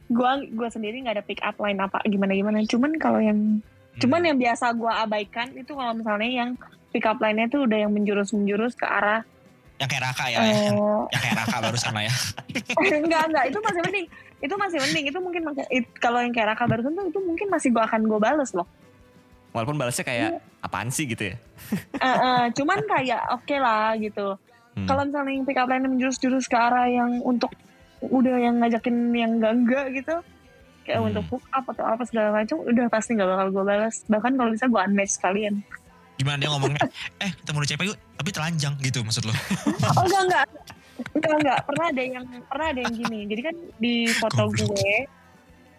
Gue 0.08 0.30
gue 0.48 0.68
sendiri 0.70 1.02
nggak 1.02 1.16
ada 1.16 1.26
pick 1.26 1.42
up 1.42 1.58
line 1.58 1.76
apa 1.78 2.00
gimana 2.06 2.32
gimana. 2.32 2.64
Cuman 2.64 2.96
kalau 2.96 3.20
yang 3.20 3.60
cuman 3.98 4.20
Hmm. 4.20 4.28
yang 4.28 4.38
biasa 4.40 4.66
gue 4.72 4.94
abaikan 4.96 5.48
itu 5.52 5.72
kalau 5.72 5.94
misalnya 5.94 6.30
yang 6.30 6.50
pick 6.90 7.04
up 7.04 7.18
line-nya 7.18 7.48
tuh 7.48 7.64
udah 7.64 7.78
yang 7.78 7.90
menjurus 7.90 8.32
menjurus 8.32 8.74
ke 8.74 8.84
arah 8.84 9.22
Yang 9.78 9.90
kayak 9.92 10.04
Raka 10.04 10.26
ya, 10.26 10.38
yang, 10.40 10.46
eh, 10.48 10.58
yang 11.14 11.22
kayak 11.22 11.36
Raka 11.38 11.58
barusan 11.62 11.92
lah 11.92 12.04
ya. 12.04 12.14
enggak 13.00 13.24
enggak 13.26 13.46
itu 13.46 13.58
masih 13.60 13.82
mending 13.84 14.06
itu 14.38 14.54
masih 14.56 14.78
mending 14.80 15.06
itu 15.08 15.20
mungkin 15.20 15.42
it- 15.70 15.94
kalau 15.96 16.20
yang 16.20 16.30
kayak 16.30 16.48
Raka 16.52 16.66
barusan 16.66 16.92
tuh 16.92 17.06
itu 17.06 17.20
mungkin 17.20 17.48
masih 17.48 17.70
gue 17.70 17.84
akan 17.84 18.02
gue 18.04 18.20
bales 18.20 18.52
loh 18.52 18.66
walaupun 19.50 19.76
balasnya 19.76 20.02
kayak 20.04 20.30
Iya. 20.32 20.40
apaan 20.62 20.90
sih 20.90 21.06
gitu 21.06 21.24
ya 21.24 21.36
Eh, 21.96 22.06
eh, 22.06 22.44
cuman 22.54 22.80
kayak 22.88 23.22
oke 23.32 23.56
lah 23.56 23.98
gitu 23.98 24.38
Hmm. 24.74 24.86
kalau 24.86 25.02
misalnya 25.04 25.32
yang 25.32 25.42
pick 25.44 25.58
up 25.58 25.66
line 25.66 25.82
menjurus-jurus 25.84 26.46
ke 26.46 26.54
arah 26.54 26.86
yang 26.86 27.18
untuk 27.20 27.50
udah 28.00 28.38
yang 28.40 28.62
ngajakin 28.62 28.94
yang 29.12 29.32
enggak 29.36 29.54
enggak 29.56 29.86
gitu 29.92 30.16
kayak 30.88 30.98
Hmm. 30.98 31.10
untuk 31.10 31.26
hook 31.30 31.46
up 31.52 31.66
atau 31.68 31.84
apa 31.86 32.02
segala 32.02 32.32
macam 32.34 32.58
udah 32.58 32.88
pasti 32.88 33.12
nggak 33.14 33.28
bakal 33.28 33.48
gue 33.52 33.64
balas 33.66 33.96
bahkan 34.06 34.32
kalau 34.34 34.50
bisa 34.50 34.66
gue 34.66 34.80
unmatch 34.82 35.14
sekalian 35.14 35.56
Gimana 36.16 36.40
dia 36.40 36.50
ngomongnya, 36.50 36.82
eh 37.22 37.30
ketemu 37.30 37.58
di 37.62 37.68
CP 37.68 37.82
yuk, 37.86 37.98
tapi 38.16 38.30
telanjang 38.32 38.74
gitu 38.80 39.00
maksud 39.02 39.22
lo. 39.22 39.34
oh 39.94 40.02
enggak 40.02 40.22
enggak 40.26 40.46
enggak 41.14 41.34
enggak 41.38 41.60
pernah 41.62 41.86
ada 41.88 42.02
yang 42.02 42.26
pernah 42.44 42.68
ada 42.68 42.80
yang 42.82 42.94
gini 42.96 43.20
jadi 43.28 43.42
kan 43.44 43.56
di 43.78 43.94
foto 44.10 44.44
Goblok. 44.48 44.74
gue 44.74 44.98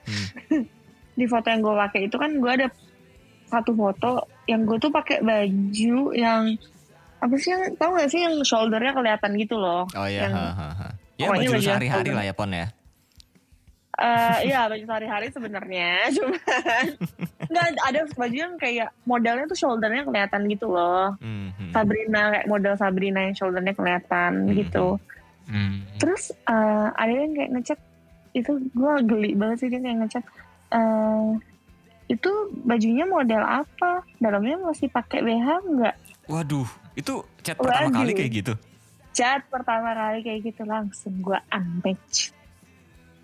Hmm. 0.06 0.62
di 1.18 1.26
foto 1.26 1.46
yang 1.46 1.58
gue 1.58 1.74
pakai 1.74 2.00
itu 2.06 2.16
kan 2.16 2.30
gue 2.32 2.50
ada 2.54 2.66
satu 3.44 3.74
foto 3.74 4.10
yang 4.44 4.62
gue 4.62 4.78
tuh 4.78 4.88
pakai 4.88 5.20
baju 5.20 5.96
yang 6.14 6.54
apa 7.18 7.34
sih 7.34 7.50
yang 7.50 7.74
tau 7.74 7.92
gak 7.92 8.06
sih 8.06 8.22
yang 8.22 8.38
shouldernya 8.40 8.94
kelihatan 8.94 9.34
gitu 9.34 9.58
loh 9.58 9.90
Oh 9.90 10.06
iya, 10.06 10.30
Yang- 10.30 10.32
ha, 10.32 10.46
ha, 10.48 10.68
ha. 10.72 10.88
Ya 11.12 11.26
Pokoknya 11.26 11.34
baju 11.42 11.50
baju 11.50 11.66
sehari-hari 11.66 12.06
yang 12.06 12.14
lah 12.14 12.24
ya 12.24 12.32
Pon 12.32 12.50
ya. 12.52 12.66
Eh 13.98 14.46
iya 14.46 14.64
baju 14.64 14.84
sehari-hari 14.84 15.26
sebenarnya 15.28 16.06
cuman 16.14 16.86
nggak 17.44 17.66
ada 17.82 18.00
baju 18.12 18.36
yang 18.36 18.54
kayak 18.54 18.94
modelnya 19.02 19.44
tuh 19.44 19.58
shouldernya 19.58 20.02
kelihatan 20.02 20.46
gitu 20.46 20.66
loh 20.68 21.18
Hmm, 21.18 21.50
hmm. 21.50 21.72
Sabrina 21.72 22.22
kayak 22.30 22.46
model 22.46 22.74
Sabrina 22.74 23.20
yang 23.20 23.34
shouldernya 23.34 23.74
kelihatan 23.74 24.32
Hmm. 24.44 24.54
gitu 24.54 24.86
Hmm. 25.44 25.82
terus 25.96 26.30
eh, 26.30 26.88
ada 26.92 27.10
yang 27.10 27.32
kayak 27.32 27.50
ngechat 27.50 27.80
itu 28.30 28.50
gue 28.70 28.92
geli 29.02 29.32
banget 29.32 29.56
sih 29.58 29.68
dia 29.68 29.80
kayak 29.80 29.98
ngechat 29.98 30.24
eh 30.70 31.28
itu 32.06 32.30
bajunya 32.62 33.02
model 33.02 33.42
apa 33.42 34.00
dalamnya 34.16 34.62
masih 34.62 34.86
pakai 34.86 35.20
BH 35.20 35.48
nggak 35.66 35.96
Waduh, 36.24 36.68
itu 36.94 37.18
chat 37.40 37.56
pertama 37.56 37.88
kali 37.90 38.12
kayak 38.12 38.32
gitu. 38.36 38.54
chat 39.10 39.40
pertama 39.44 39.90
kali 39.90 40.20
kayak 40.20 40.40
gitu 40.44 40.62
langsung 40.62 41.18
gue 41.18 41.38
unmatch 41.48 42.30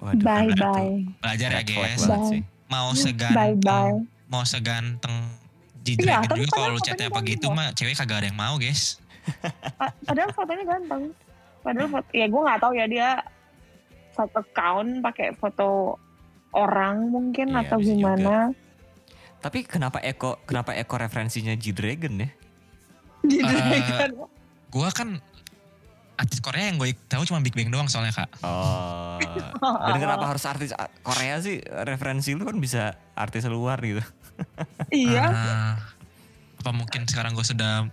Waduh, 0.04 0.20
bye 0.20 0.52
bye 0.52 0.90
Belajar 1.18 1.48
ya 1.50 1.62
guys. 1.62 2.02
Bye. 2.02 2.28
sih. 2.28 2.40
Mau 2.66 2.88
bye 2.88 2.98
seganteng, 2.98 3.56
bye 3.58 3.94
mau 4.26 4.44
seganteng 4.44 5.16
di 5.78 5.96
Iya, 5.96 6.20
dragon 6.20 6.28
tapi 6.30 6.40
juga 6.42 6.52
kalau 6.54 6.78
chatnya 6.78 7.06
apa 7.06 7.20
gitu 7.22 7.46
mah 7.48 7.72
cewek 7.72 7.94
kagak 7.94 8.18
ada 8.18 8.26
yang 8.26 8.36
mau 8.36 8.54
guys. 8.56 9.00
Pa- 9.74 9.96
padahal 10.02 10.30
fotonya 10.30 10.64
ganteng 10.66 11.02
padahal 11.60 11.88
foto 11.90 12.08
ya 12.10 12.26
gue 12.26 12.40
nggak 12.42 12.60
tahu 12.60 12.72
ya 12.74 12.84
dia 12.84 13.08
satu 14.10 14.38
account 14.38 15.00
pakai 15.00 15.32
foto 15.32 15.96
orang 16.50 17.08
mungkin 17.08 17.50
Iya, 17.50 17.64
atau 17.64 17.78
gimana 17.78 18.52
Tapi 19.40 19.60
kenapa 19.62 20.00
Eko 20.00 20.40
kenapa 20.44 20.72
Eko 20.72 20.96
referensinya 20.96 21.52
G-Dragon 21.52 22.16
ya? 22.16 22.28
gitu 23.22 23.44
Eh, 23.44 23.80
kan 23.90 24.10
Gua 24.68 24.88
kan 24.88 25.20
artis 26.14 26.38
Korea 26.38 26.70
yang 26.70 26.78
gue 26.78 26.94
tahu 27.06 27.26
cuma 27.26 27.42
Big 27.42 27.52
Bang 27.52 27.68
doang 27.68 27.86
soalnya 27.86 28.14
kak. 28.14 28.30
Oh. 28.42 29.18
Dan 29.88 29.96
kenapa 29.98 30.24
harus 30.26 30.44
artis 30.46 30.70
Korea 31.02 31.38
sih? 31.38 31.58
Referensi 31.60 32.32
lu 32.32 32.46
kan 32.46 32.56
bisa 32.56 32.94
artis 33.12 33.46
luar 33.46 33.78
gitu. 33.80 34.02
iya 34.90 35.24
Ah, 35.26 35.74
apa 36.58 36.70
mungkin 36.70 37.06
sekarang 37.06 37.34
gue 37.34 37.42
sudah 37.42 37.86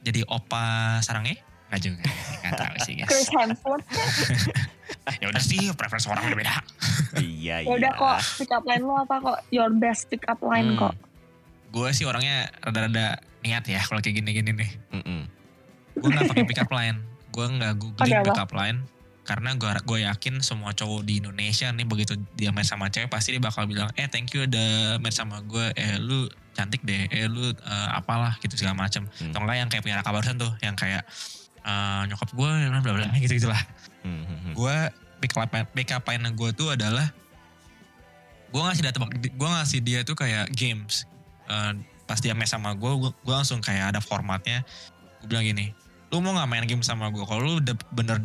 jadi 0.00 0.22
opa 0.26 0.98
sarangnya? 1.00 1.38
Nggak 1.70 1.80
juga, 1.80 2.06
nggak 2.44 2.52
tahu 2.54 2.74
sih 2.82 2.92
guys. 2.96 3.08
Chris 3.08 3.28
Hemsworth 3.30 3.86
ya 5.22 5.26
udah 5.26 5.42
sih, 5.42 5.58
preferensi 5.74 6.06
orang 6.06 6.28
udah 6.28 6.38
beda. 6.38 6.54
iya, 7.18 7.60
ya 7.60 7.66
iya. 7.66 7.70
udah 7.72 7.90
kok 7.94 8.18
pick 8.38 8.52
up 8.52 8.62
line 8.62 8.84
lo 8.84 8.94
apa 9.00 9.14
kok 9.18 9.38
your 9.50 9.70
best 9.74 10.06
pick 10.06 10.22
up 10.26 10.38
line 10.40 10.74
Hmm. 10.74 10.80
kok 10.80 10.94
Gue 11.74 11.90
sih 11.90 12.06
orangnya 12.06 12.46
rada-rada 12.62 13.18
niat 13.42 13.66
ya 13.66 13.82
kalau 13.82 13.98
kayak 13.98 14.22
gini-gini 14.22 14.54
nih. 14.54 14.70
Mm-mm. 14.94 15.20
Gue 15.98 16.08
nggak 16.08 16.30
pakai 16.30 16.44
pick 16.46 16.62
up 16.62 16.70
line, 16.70 17.02
gue 17.34 17.46
nggak 17.50 17.72
googling 17.74 17.98
Pakai 18.00 18.16
apa? 18.16 18.26
pick 18.28 18.38
up 18.38 18.52
line 18.52 18.78
karena 19.24 19.50
gue 19.54 19.66
gue 19.82 19.98
yakin 20.04 20.34
semua 20.38 20.70
cowok 20.70 21.02
di 21.02 21.18
Indonesia 21.18 21.66
nih 21.68 21.82
begitu 21.82 22.14
dia 22.32 22.52
main 22.52 22.62
sama 22.62 22.86
cewek 22.86 23.08
pasti 23.08 23.32
dia 23.32 23.40
bakal 23.40 23.64
bilang 23.64 23.88
eh 23.94 24.06
thank 24.06 24.30
you 24.30 24.44
udah 24.44 24.96
main 24.98 25.10
sama 25.10 25.40
gue 25.42 25.72
eh 25.72 25.96
lu 25.96 26.28
cantik 26.52 26.80
deh 26.80 27.08
eh 27.08 27.24
lu 27.24 27.40
eh, 27.48 27.88
apalah 27.90 28.36
gitu 28.38 28.54
segala 28.54 28.76
macam 28.78 29.08
Hmm. 29.10 29.32
atau 29.32 29.40
enggak 29.40 29.56
yang 29.56 29.68
kayak 29.68 29.82
punya 29.82 29.96
Raka 29.98 30.10
barusan 30.10 30.36
tuh 30.36 30.52
yang 30.60 30.76
kayak 30.76 31.02
eh, 31.58 32.02
nyokap 32.06 32.30
gue 32.30 32.50
bla 32.62 32.78
bla 32.78 32.92
bla 32.94 33.08
gitu 33.24 33.34
gitulah 33.34 33.58
Hmm, 34.04 34.22
hmm, 34.22 34.38
hmm. 34.38 34.54
gue 34.54 34.76
pick 35.18 35.32
up 35.32 35.48
pick 35.72 35.88
up 35.90 36.04
line 36.04 36.28
gue 36.30 36.50
tuh 36.52 36.68
adalah 36.70 37.08
gue 38.46 38.60
ngasih 38.60 38.82
data 38.84 38.98
gue 39.08 39.48
ngasih 39.50 39.80
dia 39.80 40.00
tuh 40.02 40.14
kayak 40.14 40.52
games 40.52 41.08
Eh, 41.44 41.72
pas 42.04 42.16
dia 42.16 42.32
main 42.32 42.44
sama 42.44 42.72
gue 42.72 42.88
gue 43.00 43.34
langsung 43.34 43.60
kayak 43.60 43.92
ada 43.92 44.00
formatnya 44.00 44.64
gue 45.20 45.26
bilang 45.26 45.44
gini 45.44 45.72
lu 46.12 46.20
mau 46.20 46.36
nggak 46.36 46.48
main 46.50 46.64
game 46.68 46.84
sama 46.84 47.08
gue 47.08 47.24
kalau 47.24 47.40
lu 47.42 47.52
udah 47.62 47.74
bener 47.92 48.20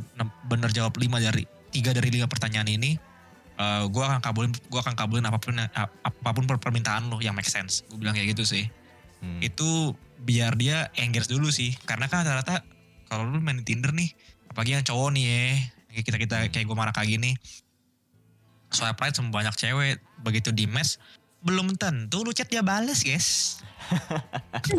bener 0.45 0.69
jawab 0.73 0.97
5 0.97 1.05
dari 1.19 1.43
tiga 1.69 1.93
dari 1.93 2.09
lima 2.09 2.25
pertanyaan 2.25 2.65
ini 2.65 2.97
eh 3.59 3.83
gue 3.91 4.03
akan 4.03 4.23
kabulin 4.23 4.51
gue 4.55 4.79
akan 4.79 4.95
kabulin 4.95 5.25
apa 5.27 5.37
pun 5.37 5.55
apa 5.59 6.29
pun 6.31 6.43
per- 6.47 6.61
permintaan 6.63 7.11
lu 7.11 7.19
yang 7.19 7.35
make 7.35 7.49
sense. 7.49 7.83
Gue 7.91 7.99
bilang 8.01 8.15
kayak 8.15 8.35
gitu 8.35 8.45
sih. 8.47 8.65
Hmm. 9.19 9.43
itu 9.43 9.91
biar 10.23 10.55
dia 10.55 10.87
engage 10.95 11.27
dulu 11.27 11.51
sih. 11.51 11.75
Karena 11.83 12.07
kan 12.07 12.23
rata-rata 12.23 12.63
kalau 13.11 13.27
lu 13.27 13.43
main 13.43 13.59
Tinder 13.67 13.91
nih 13.91 14.15
apalagi 14.47 14.77
yang 14.77 14.85
cowok 14.85 15.09
nih 15.17 15.23
ya 15.25 15.43
kayak 15.89 16.03
kita 16.05 16.17
kita 16.21 16.37
kayak 16.53 16.65
gue 16.69 16.77
marah 16.77 16.93
kayak 16.93 17.17
gini 17.17 17.33
swipe 18.69 19.01
right 19.01 19.13
sama 19.17 19.33
banyak 19.33 19.53
cewek 19.57 19.97
begitu 20.21 20.53
di 20.53 20.69
match 20.69 21.01
belum 21.39 21.75
tentu 21.75 22.21
lu 22.21 22.31
chat 22.31 22.47
dia 22.47 22.59
bales 22.59 22.99
guys. 22.99 23.59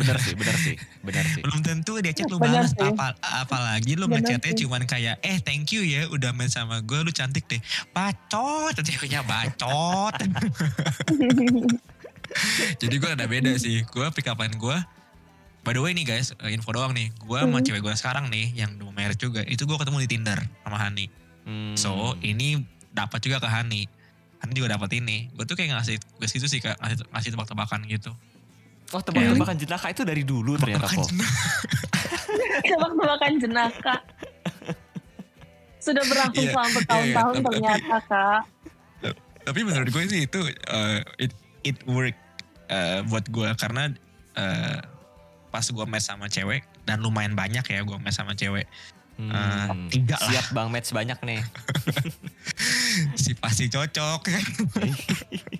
Bener 0.00 0.18
sih, 0.18 0.34
bener 0.34 0.56
sih, 0.58 0.74
bener 1.06 1.22
sih. 1.22 1.38
belum 1.44 1.60
tentu 1.62 2.02
dia 2.02 2.10
chat 2.10 2.26
lu 2.26 2.42
bales. 2.42 2.74
apa 2.74 3.14
apalagi 3.22 3.94
lu 3.94 4.10
ngechatnya 4.10 4.58
cuman 4.58 4.82
kayak 4.84 5.22
eh 5.22 5.38
thank 5.38 5.70
you 5.70 5.86
ya 5.86 6.10
udah 6.10 6.34
main 6.34 6.50
sama 6.50 6.82
gue 6.82 6.98
lu 6.98 7.14
cantik 7.14 7.46
deh. 7.46 7.62
Bacot 7.94 8.74
ceweknya 8.74 9.22
bacot. 9.22 10.18
Jadi 12.82 12.94
gue 12.98 13.10
ada 13.10 13.28
beda 13.28 13.54
sih. 13.54 13.86
Gue 13.86 14.08
pick 14.10 14.26
gue 14.26 14.76
by 15.64 15.72
the 15.72 15.80
way 15.80 15.94
nih 15.94 16.04
guys 16.04 16.34
eh, 16.42 16.50
info 16.50 16.74
doang 16.74 16.90
nih. 16.90 17.14
Gue 17.22 17.38
sama 17.38 17.60
Hmm. 17.60 17.64
cewek 17.64 17.80
gue 17.80 17.94
sekarang 17.94 18.26
nih 18.28 18.50
yang 18.56 18.74
udah 18.74 18.90
married 18.90 19.20
juga 19.20 19.46
itu 19.46 19.62
gue 19.62 19.76
ketemu 19.78 19.98
di 20.04 20.08
Tinder 20.10 20.38
sama 20.64 20.78
Hani. 20.80 21.06
Hmm. 21.44 21.76
so 21.76 22.16
ini 22.24 22.56
dapat 22.88 23.20
juga 23.20 23.36
ke 23.36 23.44
Hani 23.44 23.84
Hani 24.44 24.52
juga 24.52 24.76
dapat 24.76 24.92
ini 24.94 25.32
gue 25.32 25.42
tuh 25.42 25.56
kayak 25.56 25.72
ngasih 25.74 25.96
gue 25.96 26.28
situ 26.28 26.44
sih 26.44 26.60
kak 26.60 26.76
ngasih, 26.76 27.00
ngasih 27.08 27.30
tebak-tebakan 27.32 27.80
gitu 27.88 28.12
Oh 28.92 29.00
tebak-tebakan 29.00 29.56
jenaka 29.56 29.90
itu 29.90 30.04
dari 30.04 30.22
dulu 30.22 30.54
ternyata 30.54 30.86
kok. 30.86 31.08
Tebak-tebakan 32.62 33.32
jenaka. 33.40 33.94
Sudah 35.80 36.04
berlangsung 36.04 36.46
Iya, 36.46 36.52
selama 36.52 36.68
iya, 36.68 36.76
bertahun-tahun 36.76 37.10
iya, 37.34 37.40
tapi- 37.40 37.48
ternyata 37.50 37.96
kak. 38.06 38.40
tapi 39.44 39.60
menurut 39.60 39.88
gue 39.88 40.02
sih 40.06 40.20
itu 40.24 40.40
uh, 40.68 41.00
it 41.18 41.32
it 41.60 41.76
work 41.84 42.14
uh, 42.68 43.04
buat 43.04 43.24
gue 43.26 43.48
karena 43.58 43.92
uh, 44.36 44.78
pas 45.50 45.64
gue 45.64 45.84
match 45.84 46.06
sama 46.06 46.28
cewek 46.28 46.64
dan 46.84 47.00
lumayan 47.00 47.36
banyak 47.36 47.60
ya 47.60 47.80
gue 47.82 47.96
match 47.98 48.16
sama 48.16 48.32
cewek 48.32 48.64
Hmm. 49.14 49.30
Uh, 49.30 49.86
tiga 49.94 50.18
lah. 50.18 50.26
Siap 50.26 50.46
bang 50.50 50.68
match 50.74 50.90
banyak 50.90 51.14
nih. 51.22 51.38
si 53.22 53.30
pasti 53.38 53.70
cocok 53.70 54.26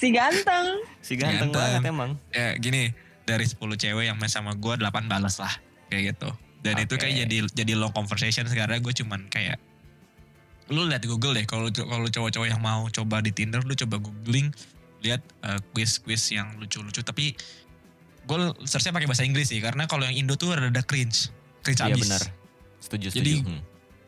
Si 0.00 0.06
ganteng. 0.10 0.66
Si 1.04 1.12
ganteng 1.16 1.50
Ganteng. 1.50 1.52
banget 1.54 1.82
emang. 1.88 2.10
ya 2.30 2.54
gini 2.56 2.92
dari 3.24 3.44
10 3.44 3.60
cewek 3.60 4.04
yang 4.08 4.16
match 4.16 4.36
sama 4.36 4.56
gue 4.56 4.74
8 4.80 4.88
balas 5.04 5.36
lah 5.36 5.52
kayak 5.92 6.16
gitu 6.16 6.28
dan 6.64 6.80
itu 6.80 6.96
Oke. 6.96 7.06
kayak 7.06 7.28
jadi 7.28 7.36
jadi 7.52 7.72
long 7.76 7.92
conversation 7.92 8.48
sekarang 8.48 8.80
gue 8.80 8.92
cuman 8.92 9.28
kayak 9.28 9.60
lu 10.68 10.84
lihat 10.84 11.04
Google 11.04 11.36
deh 11.36 11.44
kalau 11.44 11.68
kalau 11.72 12.08
cowok-cowok 12.08 12.48
yang 12.48 12.60
mau 12.60 12.88
coba 12.88 13.20
di 13.20 13.32
Tinder 13.32 13.64
lu 13.64 13.72
coba 13.72 14.00
googling 14.00 14.52
lihat 15.00 15.20
uh, 15.44 15.60
quiz-quiz 15.72 16.32
yang 16.32 16.56
lucu-lucu 16.56 17.04
tapi 17.04 17.36
gue 18.28 18.36
searchnya 18.68 18.92
pakai 18.92 19.08
bahasa 19.08 19.24
Inggris 19.24 19.48
sih 19.48 19.60
karena 19.60 19.88
kalau 19.88 20.04
yang 20.04 20.16
Indo 20.16 20.36
tuh 20.36 20.52
rada 20.52 20.84
cringe 20.84 21.32
cringe 21.64 21.80
Iya 21.80 21.96
abis 21.96 22.04
benar. 22.08 22.22
Setuju, 22.78 23.06
setuju. 23.08 23.20
Jadi- 23.20 23.42
Hmm. 23.42 23.60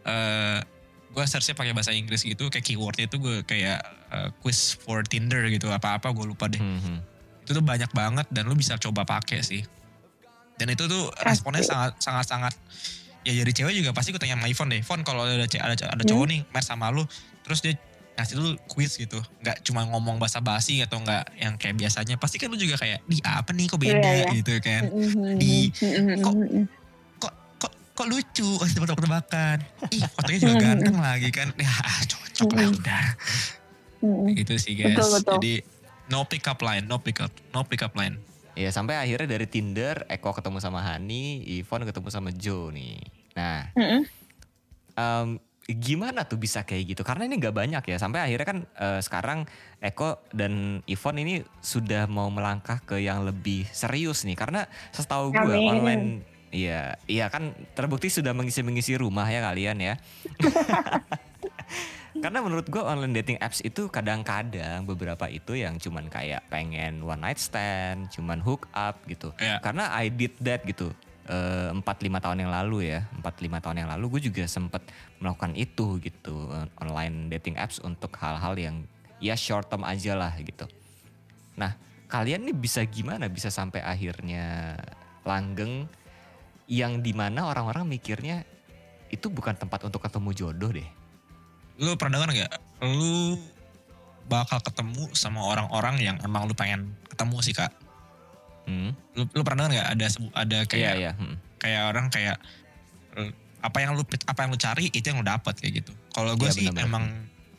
eh 0.02 0.60
gue 1.08 1.24
searchnya 1.24 1.52
pakai 1.52 1.72
bahasa 1.72 1.90
Inggris 1.90 2.22
gitu 2.22 2.46
kayak 2.46 2.62
keywordnya 2.62 3.04
itu 3.04 3.16
gue 3.16 3.36
kayak 3.42 3.78
eh, 4.08 4.28
quiz 4.38 4.74
for 4.74 5.02
Tinder 5.02 5.42
gitu 5.48 5.68
apa-apa 5.68 6.08
gue 6.08 6.24
lupa 6.24 6.46
deh 6.46 6.56
Hmm, 6.56 6.78
hmm. 6.78 6.98
itu 7.40 7.50
tuh 7.52 7.60
banyak 7.60 7.90
banget 7.90 8.26
dan 8.28 8.44
lu 8.44 8.54
bisa 8.54 8.74
coba 8.76 9.02
pakai 9.02 9.40
sih 9.40 9.66
dan 10.54 10.68
itu 10.68 10.84
tuh 10.84 11.10
responnya 11.20 11.60
sangat 11.60 11.98
sangat 11.98 12.26
sangat 12.26 12.54
ya 13.20 13.34
jadi 13.34 13.50
cewek 13.50 13.74
juga 13.76 13.90
pasti 13.90 14.08
gue 14.08 14.18
tanya 14.18 14.34
sama 14.34 14.46
iPhone 14.46 14.70
deh 14.70 14.80
Fon 14.80 15.00
kalau 15.00 15.24
ada 15.24 15.34
ada, 15.36 15.74
ada 15.74 16.02
cowok 16.02 16.26
nih 16.26 16.40
match 16.48 16.64
sama 16.64 16.88
lu 16.88 17.02
terus 17.42 17.58
dia 17.58 17.74
ngasih 18.12 18.36
lu 18.36 18.48
quiz 18.66 18.94
gitu 18.94 19.18
nggak 19.40 19.60
cuma 19.62 19.82
ngomong 19.84 20.16
bahasa 20.16 20.38
basi 20.38 20.78
atau 20.78 20.96
nggak 20.96 21.36
yang 21.36 21.56
kayak 21.56 21.74
biasanya 21.74 22.16
pasti 22.16 22.36
kan 22.36 22.48
lu 22.48 22.56
juga 22.56 22.76
kayak 22.76 23.02
di 23.04 23.18
apa 23.20 23.50
nih 23.50 23.66
kok 23.66 23.76
beda 23.76 23.98
Iya, 23.98 24.12
iya. 24.20 24.30
gitu 24.32 24.52
kan 24.58 24.82
Mm-mm. 24.86 25.36
Di- 25.36 25.70
Mm-mm. 25.74 26.16
kok- 26.20 26.38
kok 26.38 26.79
kok 28.00 28.08
lucu 28.08 28.48
kasih 28.56 28.74
tebak-tebakan 28.80 29.56
ih 29.92 30.00
fotonya 30.08 30.38
juga 30.40 30.56
ganteng 30.56 30.96
lagi 30.96 31.28
kan 31.28 31.52
ya 31.60 31.68
ah, 31.68 32.00
cocok 32.08 32.48
lah 32.56 32.68
udah 32.72 33.04
Mm-mm. 34.00 34.32
gitu 34.40 34.56
sih 34.56 34.72
guys 34.72 34.96
Betul, 34.96 35.08
betul. 35.20 35.32
jadi 35.36 35.54
no 36.08 36.24
pick 36.24 36.48
up 36.48 36.64
line 36.64 36.88
no 36.88 36.96
pick 37.04 37.20
up 37.20 37.28
no 37.52 37.60
pick 37.68 37.84
up 37.84 37.92
line 37.92 38.16
Iya 38.58 38.74
sampai 38.74 38.98
akhirnya 38.98 39.38
dari 39.38 39.46
Tinder 39.46 40.04
Eko 40.10 40.34
ketemu 40.34 40.58
sama 40.58 40.82
Hani, 40.82 41.40
Ivon 41.62 41.86
ketemu 41.86 42.08
sama 42.10 42.28
Joe 42.34 42.74
nih. 42.74 42.98
Nah, 43.38 43.72
em, 44.98 45.38
gimana 45.70 46.26
tuh 46.26 46.36
bisa 46.36 46.66
kayak 46.66 46.92
gitu? 46.92 47.02
Karena 47.06 47.30
ini 47.30 47.38
nggak 47.38 47.54
banyak 47.54 47.82
ya. 47.86 47.96
Sampai 47.96 48.26
akhirnya 48.26 48.46
kan 48.46 48.58
eh, 48.66 49.00
sekarang 49.00 49.46
Eko 49.78 50.18
dan 50.34 50.84
Ivon 50.84 51.16
ini 51.22 51.46
sudah 51.62 52.10
mau 52.10 52.26
melangkah 52.28 52.82
ke 52.82 52.98
yang 52.98 53.22
lebih 53.22 53.64
serius 53.70 54.26
nih. 54.26 54.34
Karena 54.34 54.66
setahu 54.90 55.30
gue 55.30 55.56
online, 55.56 56.26
iya, 56.50 56.94
iya 57.06 57.26
kan 57.30 57.54
terbukti 57.74 58.10
sudah 58.10 58.34
mengisi-mengisi 58.34 58.98
rumah 58.98 59.26
ya 59.26 59.40
kalian 59.42 59.78
ya. 59.80 59.94
Karena 62.20 62.42
menurut 62.42 62.66
gue 62.66 62.82
online 62.82 63.22
dating 63.22 63.38
apps 63.38 63.62
itu 63.62 63.86
kadang-kadang 63.86 64.82
beberapa 64.82 65.30
itu 65.30 65.54
yang 65.54 65.78
cuman 65.78 66.10
kayak 66.10 66.42
pengen 66.50 67.06
one 67.06 67.22
night 67.22 67.38
stand, 67.38 68.10
cuman 68.10 68.42
hook 68.42 68.66
up 68.74 68.98
gitu. 69.06 69.30
Iya. 69.38 69.62
Karena 69.62 69.94
I 69.94 70.10
did 70.10 70.34
that 70.42 70.66
gitu. 70.66 70.90
eh, 71.30 71.70
Empat 71.70 72.02
lima 72.02 72.18
tahun 72.18 72.42
yang 72.42 72.50
lalu 72.50 72.90
ya, 72.90 73.06
empat 73.14 73.38
lima 73.38 73.62
tahun 73.62 73.86
yang 73.86 73.90
lalu 73.94 74.18
gue 74.18 74.28
juga 74.28 74.44
sempet 74.50 74.82
melakukan 75.22 75.54
itu 75.54 76.02
gitu 76.02 76.50
eh, 76.50 76.66
online 76.82 77.30
dating 77.30 77.54
apps 77.56 77.78
untuk 77.78 78.10
hal-hal 78.18 78.58
yang 78.58 78.82
ya 79.22 79.38
short 79.38 79.70
term 79.70 79.86
aja 79.86 80.18
lah 80.18 80.34
gitu. 80.42 80.66
Nah 81.54 81.78
kalian 82.10 82.42
nih 82.42 82.56
bisa 82.58 82.82
gimana 82.82 83.30
bisa 83.30 83.54
sampai 83.54 83.86
akhirnya 83.86 84.74
langgeng 85.22 85.86
yang 86.70 87.02
di 87.02 87.10
mana 87.10 87.44
orang-orang 87.44 87.82
mikirnya 87.84 88.46
itu 89.10 89.26
bukan 89.26 89.52
tempat 89.52 89.82
untuk 89.82 89.98
ketemu 90.00 90.30
jodoh 90.32 90.70
deh. 90.70 90.86
lu 91.76 91.96
pernah 91.96 92.22
dengar 92.22 92.30
nggak 92.30 92.52
lu 92.86 93.34
bakal 94.24 94.60
ketemu 94.60 95.10
sama 95.10 95.42
orang-orang 95.42 95.98
yang 95.98 96.16
emang 96.20 96.46
lu 96.46 96.54
pengen 96.54 96.94
ketemu 97.08 97.36
sih 97.42 97.52
kak 97.52 97.72
Hmm? 98.60 98.92
lu, 99.16 99.26
lu 99.26 99.42
pernah 99.42 99.66
dengar 99.66 99.82
nggak 99.82 99.88
ada 99.90 100.06
ada 100.36 100.58
Iya 100.62 100.68
kayak 100.68 100.94
iya. 100.94 101.12
hmm. 101.16 101.36
kayak 101.58 101.82
orang 101.90 102.06
kayak 102.06 102.36
eh, 103.16 103.32
apa 103.58 103.82
yang 103.82 103.98
lu 103.98 104.04
apa 104.04 104.38
yang 104.38 104.50
lu 104.52 104.58
cari 104.58 104.86
itu 104.88 105.02
yang 105.02 105.18
lu 105.18 105.26
dapat 105.26 105.58
kayak 105.58 105.82
gitu 105.82 105.92
kalau 106.12 106.36
gue 106.38 106.46
Iya, 106.46 106.54
sih 106.54 106.64
benar-benar. 106.68 106.86
emang 106.86 107.04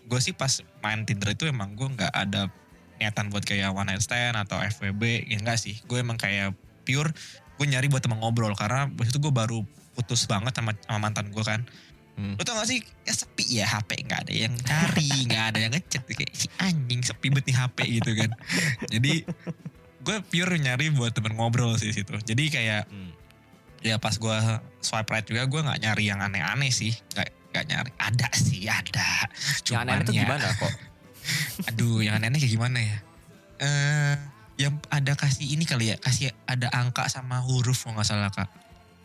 gue 0.07 0.19
sih 0.19 0.31
pas 0.31 0.53
main 0.79 1.03
Tinder 1.03 1.33
itu 1.33 1.49
emang 1.49 1.73
gue 1.73 1.83
nggak 1.89 2.09
ada 2.09 2.47
niatan 2.95 3.27
buat 3.27 3.43
kayak 3.43 3.73
one 3.73 3.89
night 3.89 3.99
stand 3.99 4.37
atau 4.37 4.61
FWB 4.61 5.27
ya 5.27 5.41
enggak 5.41 5.57
sih 5.57 5.81
gue 5.83 5.97
emang 5.97 6.15
kayak 6.15 6.53
pure 6.83 7.11
gue 7.61 7.69
nyari 7.69 7.93
buat 7.93 8.01
teman 8.01 8.17
ngobrol 8.17 8.57
karena 8.57 8.89
waktu 8.97 9.13
itu 9.13 9.21
gue 9.21 9.29
baru 9.29 9.61
putus 9.93 10.25
banget 10.25 10.57
sama, 10.57 10.73
sama 10.81 10.97
mantan 10.97 11.29
gue 11.29 11.45
kan. 11.45 11.61
Hmm. 12.17 12.33
Lu 12.33 12.41
tau 12.41 12.57
gak 12.57 12.65
sih? 12.65 12.81
Ya 13.05 13.13
sepi 13.13 13.45
ya 13.61 13.69
HP 13.69 14.01
nggak 14.01 14.25
ada 14.25 14.33
yang 14.33 14.53
cari 14.65 15.09
nggak 15.29 15.43
ada 15.53 15.59
yang 15.61 15.71
ngechat. 15.77 16.01
Kayak 16.09 16.33
si 16.33 16.49
anjing 16.57 17.05
sepi 17.05 17.29
banget 17.29 17.53
nih 17.53 17.55
HP 17.61 17.77
gitu 18.01 18.11
kan. 18.17 18.31
Jadi 18.89 19.13
gue 20.01 20.17
pure 20.25 20.57
nyari 20.57 20.89
buat 20.89 21.13
temen 21.13 21.37
ngobrol 21.37 21.77
sih 21.77 21.93
situ. 21.93 22.17
Jadi 22.17 22.49
kayak 22.49 22.89
Hmm. 22.89 23.13
ya 23.85 24.01
pas 24.01 24.17
gue 24.17 24.37
swipe 24.81 25.09
right 25.13 25.25
juga 25.29 25.45
gue 25.45 25.61
nggak 25.61 25.79
nyari 25.85 26.03
yang 26.09 26.17
aneh-aneh 26.17 26.73
sih. 26.73 26.97
Nggak 27.13 27.29
nggak 27.53 27.65
nyari. 27.69 27.91
Ada 28.01 28.27
sih 28.41 28.65
ada. 28.65 29.29
Yang 29.29 29.61
Cuman 29.69 29.81
aneh-aneh 29.85 30.05
tuh 30.09 30.13
ya, 30.17 30.23
gimana 30.25 30.47
kok? 30.57 30.73
aduh 31.69 32.01
yang 32.01 32.17
aneh-aneh 32.17 32.41
kayak 32.41 32.53
gimana 32.57 32.77
ya? 32.81 32.97
Eh 33.61 34.15
yang 34.61 34.75
ada 34.93 35.17
kasih 35.17 35.57
ini 35.57 35.65
kali 35.65 35.89
ya 35.89 35.97
kasih 35.97 36.29
ada 36.45 36.69
angka 36.69 37.09
sama 37.09 37.41
huruf 37.41 37.81
kalau 37.81 37.97
nggak 37.97 38.07
salah 38.07 38.29
kak. 38.29 38.49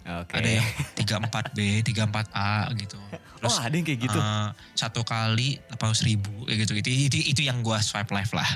Oke. 0.06 0.38
ada 0.38 0.62
yang 0.62 0.66
34B 1.02 1.82
34A 1.82 2.70
gitu. 2.78 2.98
Oh 3.46 3.62
ada 3.62 3.70
yang 3.70 3.86
kayak 3.86 4.00
gitu. 4.10 4.18
Eh, 4.18 4.48
satu 4.74 5.06
kali 5.06 5.60
800 5.70 6.08
ribu 6.08 6.50
kayak 6.50 6.66
gitu. 6.66 6.72
Itu, 6.74 6.90
itu 6.90 7.18
itu 7.30 7.40
yang 7.46 7.62
gue 7.62 7.78
swipe 7.78 8.10
left 8.10 8.34
lah. 8.34 8.48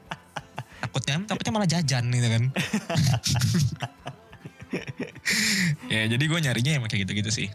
Takutnya 0.80 1.20
takutnya 1.28 1.52
malah 1.52 1.68
jajan 1.68 2.04
gitu 2.08 2.28
kan. 2.28 2.44
Ya 5.90 6.06
jadi 6.06 6.22
gue 6.30 6.38
nyarinya 6.38 6.78
emang 6.78 6.86
kayak 6.86 7.04
gitu-gitu 7.04 7.28
sih. 7.34 7.48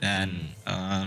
Dan 0.00 0.32
eh, 0.64 1.04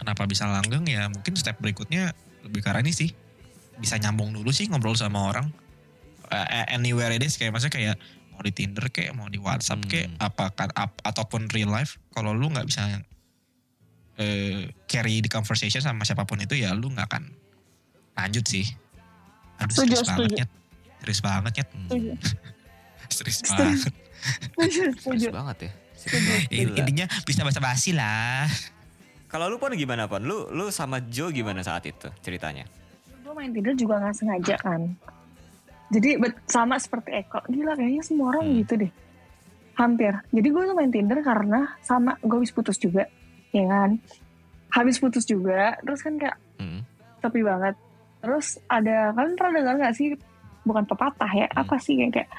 kenapa 0.00 0.24
bisa 0.24 0.48
langgeng? 0.48 0.88
Ya 0.88 1.06
mungkin 1.06 1.36
step 1.36 1.60
berikutnya 1.60 2.16
lebih 2.42 2.64
arah 2.64 2.80
ini 2.80 2.90
sih. 2.90 3.12
Bisa 3.78 4.00
nyambung 4.00 4.32
dulu 4.32 4.50
sih 4.50 4.66
ngobrol 4.66 4.96
sama 4.96 5.28
orang 5.28 5.52
Eh, 6.26 6.66
anywhere 6.70 7.10
it 7.10 7.20
is 7.20 7.34
kayak 7.34 7.50
maksudnya 7.50 7.74
kayak 7.74 7.96
mau 8.30 8.40
di 8.40 8.50
Tinder 8.50 8.86
kayak 8.88 9.12
mau 9.12 9.26
di 9.26 9.36
WhatsApp 9.36 9.80
Hmm. 9.80 9.90
kayak 9.90 10.08
apa 10.18 10.44
ap- 10.74 11.02
ataupun 11.02 11.46
real 11.48 11.68
life 11.68 12.00
kalau 12.10 12.32
lu 12.32 12.48
nggak 12.48 12.64
bisa 12.64 12.86
eh, 14.16 14.70
carry 14.84 15.18
the 15.18 15.28
conversation 15.28 15.78
sama 15.78 16.02
siapa 16.02 16.22
pun 16.22 16.38
itu 16.38 16.54
ya 16.54 16.70
lu 16.70 16.88
nggak 16.88 17.06
akan 17.06 17.24
lanjut 18.14 18.42
sih 18.42 18.64
aduh 19.56 19.74
Setuju, 19.74 19.94
serius 19.94 20.08
banget 20.08 20.30
ya 20.34 20.46
serius 20.98 21.20
banget 21.20 21.52
ya 21.54 21.64
Hmm. 21.74 22.16
Serius 23.06 23.40
banget 23.44 23.92
Serius 25.04 25.28
banget 25.28 25.58
ya. 25.60 25.70
Serius 25.94 26.48
intinya 26.50 27.06
bisa 27.22 27.44
basa 27.44 27.60
basi 27.60 27.92
lah 27.92 28.48
Kalau 29.26 29.46
lu 29.46 29.58
pun 29.58 29.74
gimana 29.74 30.06
pun? 30.06 30.22
Lu 30.22 30.46
lu 30.48 30.70
sama 30.70 31.02
Joe 31.04 31.28
gimana 31.28 31.60
saat 31.60 31.82
itu 31.84 32.06
ceritanya? 32.22 32.64
Gue 33.20 33.34
main 33.34 33.50
Tinder 33.50 33.74
juga 33.74 33.98
gak 33.98 34.14
sengaja 34.14 34.54
kan. 34.56 34.94
Jadi 35.88 36.16
sama 36.44 36.76
seperti 36.76 37.12
Eko, 37.14 37.44
gila 37.44 37.76
kayaknya 37.76 38.02
semua 38.02 38.32
orang 38.32 38.46
Hmm. 38.48 38.56
gitu 38.60 38.74
deh. 38.80 38.92
Hampir. 39.74 40.12
Jadi 40.30 40.48
gue 40.48 40.62
tuh 40.64 40.74
main 40.74 40.90
Tinder 40.90 41.18
karena 41.20 41.74
sama 41.80 42.14
gue 42.18 42.36
habis 42.36 42.54
putus 42.54 42.78
juga, 42.78 43.10
ya 43.50 43.64
kan. 43.66 43.98
Habis 44.70 44.98
putus 44.98 45.24
juga, 45.24 45.76
terus 45.82 46.00
kan 46.00 46.14
kayak 46.14 46.36
Hmm. 46.56 46.82
tepi 47.20 47.42
banget. 47.42 47.74
Terus 48.18 48.56
ada, 48.66 49.12
kalian 49.12 49.34
pernah 49.34 49.52
dengar 49.60 49.74
gak 49.82 49.94
sih, 49.94 50.16
bukan 50.62 50.84
pepatah 50.84 51.28
ya, 51.28 51.46
Hmm. 51.46 51.60
apa 51.60 51.76
sih 51.76 51.94
kayak 51.96 52.12
kayak 52.14 52.30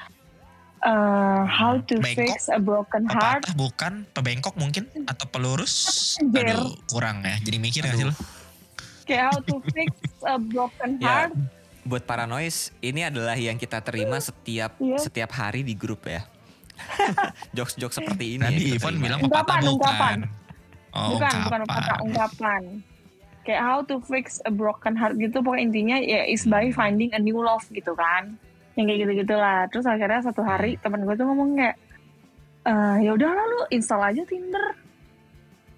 uh, 0.78 1.42
how 1.42 1.78
to 1.80 1.98
Bengkok? 1.98 2.36
fix 2.36 2.46
a 2.46 2.58
broken 2.58 3.06
heart. 3.06 3.42
Pepatah 3.42 3.54
bukan, 3.54 3.92
pebengkok 4.10 4.54
mungkin 4.54 4.84
atau 5.04 5.26
pelurus. 5.26 5.74
Anjir. 6.18 6.50
Aduh, 6.52 6.74
kurang 6.86 7.22
ya. 7.22 7.36
Jadi 7.40 7.56
mikir 7.56 7.80
gak 7.82 7.94
sih 7.94 8.04
Aduh. 8.04 8.12
lu? 8.12 8.14
Kayak 9.02 9.24
how 9.24 9.38
to 9.40 9.56
fix 9.70 9.92
a 10.22 10.34
broken 10.36 10.98
Ya, 10.98 11.30
heart. 11.30 11.32
Buat 11.86 12.02
para 12.02 12.26
noise, 12.26 12.74
ini 12.78 13.02
adalah 13.02 13.34
yang 13.34 13.54
kita 13.54 13.78
terima 13.80 14.18
setiap 14.18 14.74
Iya. 14.76 14.98
setiap 14.98 15.30
hari 15.32 15.62
di 15.62 15.72
grup 15.72 16.04
ya. 16.04 16.26
Jokes-jokes 17.56 17.96
seperti 17.96 18.36
ini. 18.36 18.44
Tadi 18.44 18.64
Ivan 18.74 18.94
bilang 18.98 19.18
ya. 19.18 19.24
pepatah 19.24 19.56
Ungkapan, 19.56 19.64
bukan. 19.64 19.72
ungkapan. 19.72 20.18
Oh, 20.92 21.08
bukan, 21.08 21.16
bukan 21.16 21.32
ungkapan. 21.32 21.60
pepatah, 21.62 21.98
ungkapan. 22.02 22.62
Kayak 23.42 23.62
how 23.62 23.78
to 23.80 23.96
fix 24.02 24.42
a 24.42 24.50
broken 24.50 24.92
heart 24.92 25.14
gitu, 25.16 25.38
pokoknya 25.38 25.62
intinya 25.64 25.96
ya 25.96 26.26
is 26.26 26.42
by 26.44 26.68
finding 26.70 27.14
a 27.14 27.20
new 27.20 27.38
love 27.38 27.62
gitu 27.70 27.94
kan. 27.94 28.34
Yang 28.74 28.84
kayak 28.86 28.98
gitu-gitu 29.00 29.34
lah. 29.34 29.70
Terus 29.70 29.86
akhirnya 29.86 30.20
satu 30.20 30.42
hari 30.42 30.76
temen 30.76 31.00
gue 31.00 31.14
tuh 31.14 31.24
ngomong 31.24 31.54
kayak, 31.54 31.76
"Eh, 32.64 32.96
ya 33.02 33.10
udah 33.12 33.30
lu 33.30 33.60
install 33.70 34.02
aja 34.04 34.22
Tinder. 34.22 34.74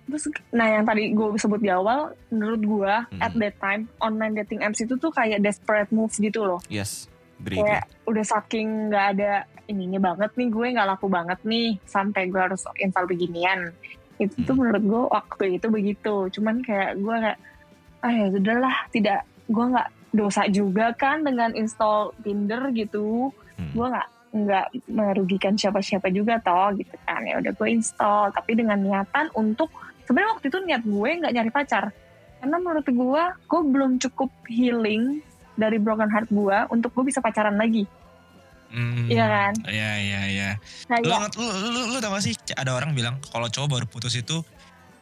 Terus, 0.09 0.25
nah 0.51 0.65
yang 0.65 0.89
tadi 0.89 1.13
gue 1.13 1.37
sebut 1.37 1.61
di 1.61 1.69
awal, 1.69 2.17
menurut 2.33 2.63
gue 2.65 2.95
Hmm. 3.13 3.21
at 3.21 3.37
that 3.37 3.61
time 3.61 3.93
online 4.01 4.33
dating 4.35 4.65
apps 4.65 4.81
itu 4.81 4.97
tuh 4.97 5.13
kayak 5.13 5.39
desperate 5.39 5.93
move 5.93 6.11
gitu 6.11 6.41
loh. 6.43 6.61
Yes, 6.67 7.05
agree. 7.37 7.61
Kayak 7.61 7.85
udah 8.03 8.25
saking 8.25 8.89
nggak 8.89 9.07
ada 9.15 9.33
ininya 9.69 10.01
banget 10.03 10.33
nih, 10.33 10.49
gue 10.49 10.67
nggak 10.73 10.89
laku 10.89 11.07
banget 11.07 11.39
nih 11.45 11.77
sampai 11.85 12.27
gue 12.27 12.41
harus 12.41 12.65
install 12.75 13.05
beginian. 13.05 13.69
Itu 14.17 14.35
tuh 14.43 14.57
Hmm. 14.57 14.65
menurut 14.65 14.83
gue 14.83 15.03
waktu 15.13 15.45
itu 15.61 15.67
begitu. 15.69 16.15
Cuman 16.33 16.65
kayak 16.65 16.97
gue 16.97 17.15
kayak, 17.15 17.39
ah 18.01 18.11
ya 18.11 18.27
sudahlah, 18.33 18.77
tidak, 18.89 19.21
gue 19.45 19.65
nggak 19.69 19.89
dosa 20.09 20.49
juga 20.49 20.97
kan 20.97 21.21
dengan 21.21 21.53
install 21.53 22.17
Tinder 22.25 22.73
gitu. 22.73 23.29
Hmm. 23.61 23.73
Gue 23.77 23.87
nggak 23.93 24.09
nggak 24.29 24.93
merugikan 24.93 25.57
siapa-siapa 25.57 26.13
juga 26.13 26.37
toh 26.37 26.69
gitu 26.77 26.93
kan 27.09 27.25
ya 27.25 27.41
udah 27.41 27.49
gue 27.49 27.69
install 27.73 28.29
tapi 28.29 28.61
dengan 28.61 28.77
niatan 28.77 29.33
untuk 29.33 29.73
sebenarnya 30.09 30.31
waktu 30.33 30.47
itu 30.49 30.59
niat 30.59 30.83
gue 30.83 31.11
nggak 31.21 31.33
nyari 31.33 31.51
pacar 31.53 31.85
karena 32.39 32.57
menurut 32.57 32.87
gue 32.87 33.23
gue 33.45 33.61
belum 33.63 34.01
cukup 34.01 34.33
healing 34.49 35.21
dari 35.55 35.77
broken 35.77 36.09
heart 36.09 36.27
gue 36.29 36.59
untuk 36.71 36.91
gue 36.91 37.05
bisa 37.05 37.21
pacaran 37.21 37.55
lagi 37.55 37.85
Hmm, 38.69 39.09
Iya 39.09 39.25
kan? 39.25 39.53
Iya, 39.65 39.91
iya, 39.97 40.21
iya. 40.29 40.51
Lu, 41.01 41.09
kayak 41.09 41.33
lu, 41.41 41.49
lu, 41.49 41.69
lu, 41.73 41.81
lu 41.89 41.99
tau 41.99 42.13
gak 42.13 42.21
sih 42.21 42.37
ada 42.53 42.77
orang 42.77 42.93
bilang 42.93 43.17
kalau 43.25 43.49
cowok 43.49 43.65
baru 43.65 43.87
putus 43.89 44.13
itu 44.13 44.45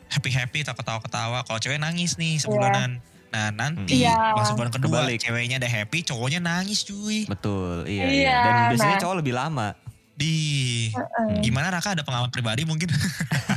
happy-happy 0.07 0.63
tak 0.63 0.79
ketawa-ketawa. 0.79 1.43
Kalau 1.43 1.59
cewek 1.59 1.83
nangis 1.83 2.15
nih 2.15 2.39
sebulanan. 2.39 3.03
Nah 3.35 3.51
nanti 3.51 4.07
Iya. 4.07 4.39
pas 4.39 4.47
sebulan 4.47 4.71
kedua 4.71 5.03
Kebalik. 5.03 5.19
ceweknya 5.19 5.59
ada 5.59 5.67
happy, 5.67 6.07
cowoknya 6.07 6.39
nangis 6.39 6.87
cuy. 6.87 7.27
Betul, 7.27 7.91
iya, 7.91 8.07
Iya, 8.07 8.15
iya. 8.15 8.39
Dan 8.39 8.55
biasanya 8.71 8.95
nah. 8.95 9.03
cowok 9.03 9.17
lebih 9.19 9.35
lama. 9.35 9.69
Di 10.17 10.35
Heeh. 10.97 11.45
gimana 11.45 11.69
Raka 11.69 11.93
ada 11.93 12.01
pengalaman 12.01 12.33
pribadi 12.33 12.65
mungkin? 12.65 12.89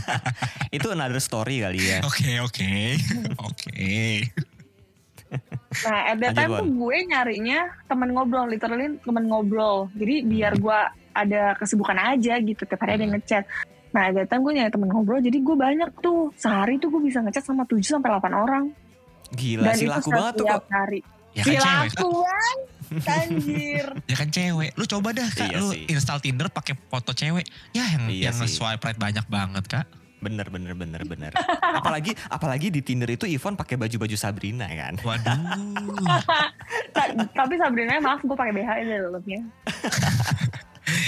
Itu 0.76 0.92
another 0.92 1.24
story 1.24 1.64
kali 1.64 1.80
ya. 1.80 2.04
Oke 2.04 2.44
oke 2.44 2.70
oke. 3.40 3.96
Nah, 5.86 6.00
at 6.12 6.18
that 6.20 6.34
time 6.34 6.50
tuh 6.52 6.68
gue 6.68 6.98
nyarinya 7.08 7.60
temen 7.86 8.10
ngobrol, 8.12 8.50
literally 8.50 8.98
temen 9.00 9.24
ngobrol. 9.30 9.88
Jadi 9.96 10.26
biar 10.26 10.58
gue 10.58 10.80
ada 11.14 11.54
kesibukan 11.56 11.96
aja 11.96 12.42
gitu, 12.42 12.66
tiap 12.66 12.82
hari 12.84 13.00
ada 13.00 13.04
yang 13.06 13.14
ngechat. 13.16 13.44
Nah, 13.94 14.10
at 14.10 14.14
that 14.18 14.28
time 14.28 14.42
gue 14.44 14.54
nyari 14.58 14.72
temen 14.74 14.90
ngobrol, 14.90 15.22
jadi 15.22 15.38
gue 15.38 15.56
banyak 15.56 15.90
tuh. 16.02 16.34
Sehari 16.36 16.82
tuh 16.82 16.90
gue 16.90 17.02
bisa 17.06 17.22
ngechat 17.22 17.46
sama 17.46 17.64
7 17.70 17.80
sampai 17.86 18.10
8 18.10 18.34
orang. 18.34 18.66
Gila 19.30 19.78
sih 19.78 19.86
laku 19.86 20.10
banget 20.10 20.34
tuh 20.42 20.46
kok. 20.50 20.66
hari. 20.74 21.00
Ya 21.38 21.44
kan 21.46 21.54
cewek 21.54 21.62
kan? 21.62 21.78
laku 21.86 22.10
kan? 22.26 22.58
Anjir. 22.92 23.86
Ya 24.06 24.16
kan 24.16 24.28
cewek. 24.28 24.74
Lu 24.74 24.86
coba 24.86 25.10
dah 25.12 25.28
kak, 25.28 25.48
Iya 25.48 25.58
lu 25.58 25.70
sih. 25.72 25.86
install 25.88 26.20
Tinder 26.20 26.48
pakai 26.48 26.74
foto 26.76 27.12
cewek. 27.12 27.46
Ya 27.72 27.86
yang 27.88 28.06
Iya 28.06 28.30
yang 28.30 28.46
swipe 28.46 28.82
right 28.82 28.96
banyak 28.96 29.26
banget 29.26 29.66
kak. 29.66 29.86
Bener 30.20 30.44
bener 30.46 30.76
bener 30.76 31.00
bener. 31.02 31.32
apalagi 31.62 32.12
apalagi 32.28 32.68
di 32.68 32.82
Tinder 32.82 33.08
itu 33.08 33.24
Ivan 33.24 33.56
pakai 33.56 33.76
baju-baju 33.76 34.16
Sabrina 34.16 34.68
kan. 34.68 35.00
Waduh. 35.00 35.38
Ta- 36.96 37.14
Tapi 37.16 37.54
Sabrina 37.56 38.00
maaf 38.00 38.20
gue 38.20 38.34
pakai 38.34 38.52
BH 38.52 38.70
di 38.78 38.86
dalamnya. 38.90 39.42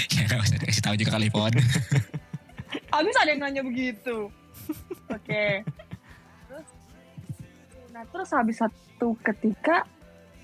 ya 0.08 0.22
gak 0.30 0.40
usah 0.40 0.56
dikasih 0.56 0.80
tahu 0.80 0.94
juga 0.96 1.10
kali 1.12 1.28
Pon. 1.28 1.52
Abis 2.96 3.14
ada 3.16 3.30
yang 3.30 3.40
nanya 3.42 3.62
begitu. 3.62 4.32
Oke. 5.06 5.60
Terus, 6.46 6.68
nah 7.90 8.04
terus 8.06 8.30
habis 8.30 8.56
satu 8.56 9.12
ketika 9.20 9.84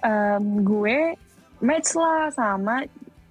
em, 0.01 0.45
gue 0.61 1.17
match 1.61 1.95
lah 1.95 2.31
sama 2.31 2.85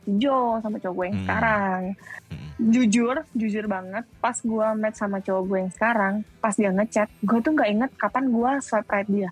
Jo 0.06 0.63
sama 0.63 0.80
cowok 0.80 0.94
gue 0.94 1.06
yang 1.06 1.13
Hmm. 1.13 1.24
sekarang. 1.24 1.82
Hmm. 2.28 2.50
Jujur, 2.72 3.16
jujur 3.34 3.66
banget. 3.66 4.08
Pas 4.18 4.34
gue 4.34 4.68
match 4.74 4.98
sama 4.98 5.20
cowok 5.20 5.44
gue 5.44 5.58
yang 5.60 5.74
sekarang, 5.74 6.13
pas 6.40 6.56
dia 6.56 6.72
ngechat, 6.72 7.12
gue 7.22 7.40
tuh 7.40 7.52
nggak 7.52 7.70
inget 7.70 7.92
kapan 7.96 8.26
gue 8.28 8.52
swipe 8.62 8.88
right 8.88 9.06
dia. 9.06 9.30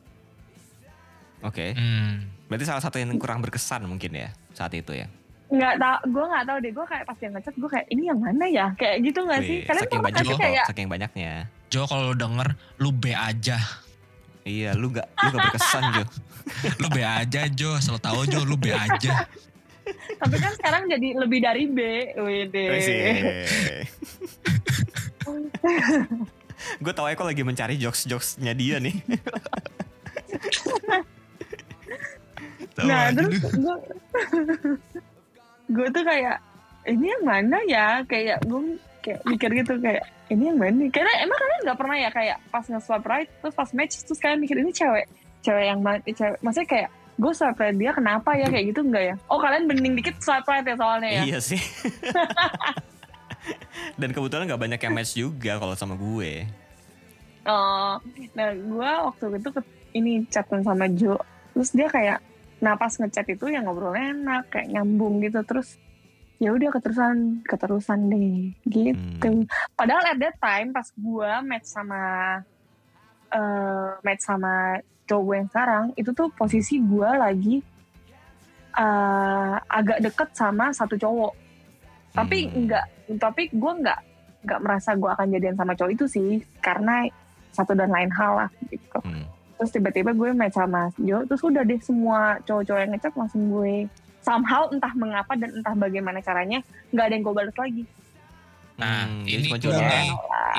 Oke. 1.39 1.71
Hmm. 1.71 2.27
Berarti 2.45 2.65
salah 2.65 2.83
satu 2.83 2.97
yang 2.97 3.15
kurang 3.15 3.39
berkesan 3.39 3.85
mungkin 3.85 4.13
ya 4.13 4.29
saat 4.51 4.73
itu 4.73 4.91
ya. 4.91 5.07
Nggak 5.45 5.73
tau, 5.77 5.97
gue 6.03 6.25
nggak 6.25 6.43
tahu 6.43 6.57
deh. 6.59 6.71
Gue 6.73 6.85
kayak 6.85 7.03
pas 7.05 7.15
dia 7.15 7.29
ngechat, 7.31 7.53
gue 7.55 7.69
kayak 7.69 7.87
ini 7.89 8.03
yang 8.05 8.19
mana 8.19 8.45
ya? 8.45 8.67
Kayak 8.75 8.97
gitu 9.05 9.19
nggak 9.23 9.41
sih? 9.41 9.57
Kalian 9.63 9.81
saking 9.81 10.01
pernah 10.01 10.11
banyak 10.11 10.37
kayak 10.37 10.65
saking 10.67 10.87
banyaknya. 10.89 11.33
Jo 11.69 11.87
kalau 11.87 12.11
denger 12.11 12.47
lu 12.77 12.91
B 12.91 13.15
aja. 13.15 13.57
Iya, 14.45 14.77
lu 14.77 14.93
gak 14.93 15.09
lu 15.09 15.33
gak 15.33 15.41
berkesan 15.49 15.83
Jo. 15.97 16.05
Lu 16.85 16.87
B 16.93 17.01
aja 17.01 17.49
Jo. 17.49 17.81
Selalu 17.81 18.01
tahu 18.05 18.21
Jo 18.29 18.45
lu 18.45 18.53
B 18.53 18.69
aja. 18.69 19.25
tapi 20.17 20.41
kan 20.41 20.49
sekarang 20.57 20.89
jadi 20.89 21.13
lebih 21.17 21.41
dari 21.41 21.65
B. 21.65 21.79
Wede. 22.17 22.65
gue 26.85 26.93
tau 26.93 27.09
Eko 27.09 27.25
lagi 27.25 27.41
mencari 27.41 27.81
jokes-jokesnya 27.81 28.53
dia 28.53 28.77
nih. 28.77 28.93
Nah 32.75 33.07
terus 33.15 33.39
gue 33.39 33.75
gue 35.71 35.87
tuh 35.95 36.03
kayak 36.03 36.43
ini 36.91 37.07
yang 37.07 37.23
mana 37.23 37.55
ya 37.63 38.03
kayak 38.03 38.43
gue 38.43 38.75
kayak 38.99 39.23
mikir 39.23 39.47
gitu 39.63 39.79
kayak 39.79 40.03
ini 40.33 40.43
yang 40.49 40.57
mana 40.57 40.89
karena 40.89 41.11
emang 41.21 41.37
kalian 41.37 41.59
nggak 41.69 41.79
pernah 41.79 41.97
ya 42.01 42.09
kayak 42.09 42.37
pas 42.49 42.65
nge-swipe 42.65 43.05
right 43.05 43.29
terus 43.41 43.53
pas 43.53 43.69
match 43.77 44.01
terus 44.01 44.17
kalian 44.17 44.41
mikir 44.41 44.57
ini 44.57 44.73
cewek 44.73 45.05
cewek 45.45 45.65
yang 45.69 45.79
mana 45.85 46.01
cewek 46.01 46.41
maksudnya 46.41 46.69
kayak 46.69 46.89
gue 47.15 47.31
swipe 47.31 47.59
right 47.59 47.77
dia 47.79 47.91
kenapa 47.95 48.35
ya? 48.35 48.47
Kayak 48.51 48.75
gitu 48.75 48.81
enggak 48.83 49.03
ya? 49.13 49.15
Oh 49.31 49.39
kalian 49.39 49.71
bening 49.71 49.95
dikit 49.95 50.19
swipe 50.19 50.47
right 50.47 50.67
ya 50.67 50.75
soalnya 50.75 51.09
ya? 51.09 51.21
Iya 51.23 51.39
sih. 51.39 51.61
Dan 53.99 54.11
kebetulan 54.11 54.49
gak 54.49 54.61
banyak 54.61 54.81
yang 54.81 54.93
match 54.95 55.13
juga 55.15 55.61
kalau 55.61 55.77
sama 55.77 55.95
gue. 55.95 56.49
Oh, 57.45 58.01
nah 58.33 58.49
gue 58.57 58.91
waktu 59.05 59.37
itu 59.37 59.49
ke, 59.53 59.61
ini 59.93 60.25
chatan 60.33 60.65
sama 60.65 60.89
Jo, 60.89 61.21
terus 61.53 61.69
dia 61.77 61.85
kayak, 61.85 62.17
nah 62.57 62.73
pas 62.73 62.89
ngechat 62.89 63.29
itu 63.29 63.53
yang 63.53 63.69
ngobrolnya 63.69 64.17
enak, 64.17 64.49
kayak 64.49 64.73
nyambung 64.73 65.21
gitu, 65.21 65.45
terus 65.45 65.77
ya 66.35 66.51
udah 66.51 66.67
keterusan, 66.67 67.47
keterusan 67.47 67.99
deh, 68.11 68.51
gitu. 68.67 69.31
Hmm. 69.31 69.47
Padahal 69.71 70.03
at 70.11 70.19
that 70.19 70.35
time 70.39 70.75
pas 70.75 70.87
gue 70.91 71.31
match 71.47 71.67
sama, 71.71 72.01
eh 73.31 73.89
match 74.03 74.23
sama 74.23 74.79
cowok 75.07 75.23
gue 75.23 75.35
yang 75.39 75.49
sekarang, 75.49 75.85
itu 75.95 76.11
tuh 76.11 76.27
posisi 76.35 76.81
gue 76.83 77.09
lagi 77.15 77.63
eh 78.75 79.55
agak 79.71 80.03
deket 80.03 80.29
sama 80.35 80.75
satu 80.75 80.99
cowok, 80.99 81.33
tapi 82.11 82.51
Hmm. 82.51 82.67
enggak, 82.67 82.85
tapi 83.15 83.47
gue 83.47 83.71
nggak 83.79 83.99
nggak 84.43 84.59
merasa 84.59 84.93
gue 84.93 85.07
akan 85.07 85.31
jadian 85.31 85.55
sama 85.55 85.71
cowok 85.73 85.91
itu 85.95 86.05
sih, 86.11 86.31
karena 86.59 87.07
satu 87.55 87.71
dan 87.71 87.87
lain 87.87 88.11
hal 88.11 88.43
lah 88.43 88.49
gitu. 88.67 88.99
Hmm. 88.99 89.23
Terus 89.55 89.71
tiba-tiba 89.71 90.11
gue 90.11 90.35
match 90.35 90.59
sama 90.59 90.91
Jo, 90.99 91.23
terus 91.23 91.39
udah 91.39 91.63
deh 91.63 91.79
semua 91.79 92.35
cowok-cowok 92.43 92.81
yang 92.83 92.91
ngechat 92.91 93.13
langsung 93.15 93.47
gue 93.47 93.87
somehow 94.25 94.65
entah 94.73 94.89
mengapa 94.97 95.37
dan 95.37 95.53
entah 95.53 95.77
bagaimana 95.77 96.17
caranya 96.19 96.65
nggak 96.89 97.05
ada 97.05 97.13
yang 97.13 97.23
gue 97.23 97.35
balas 97.35 97.55
lagi. 97.55 97.83
Nah, 98.75 99.07
Hmm, 99.07 99.23
ini 99.23 99.47
clue 99.47 99.71
nih. 99.71 100.09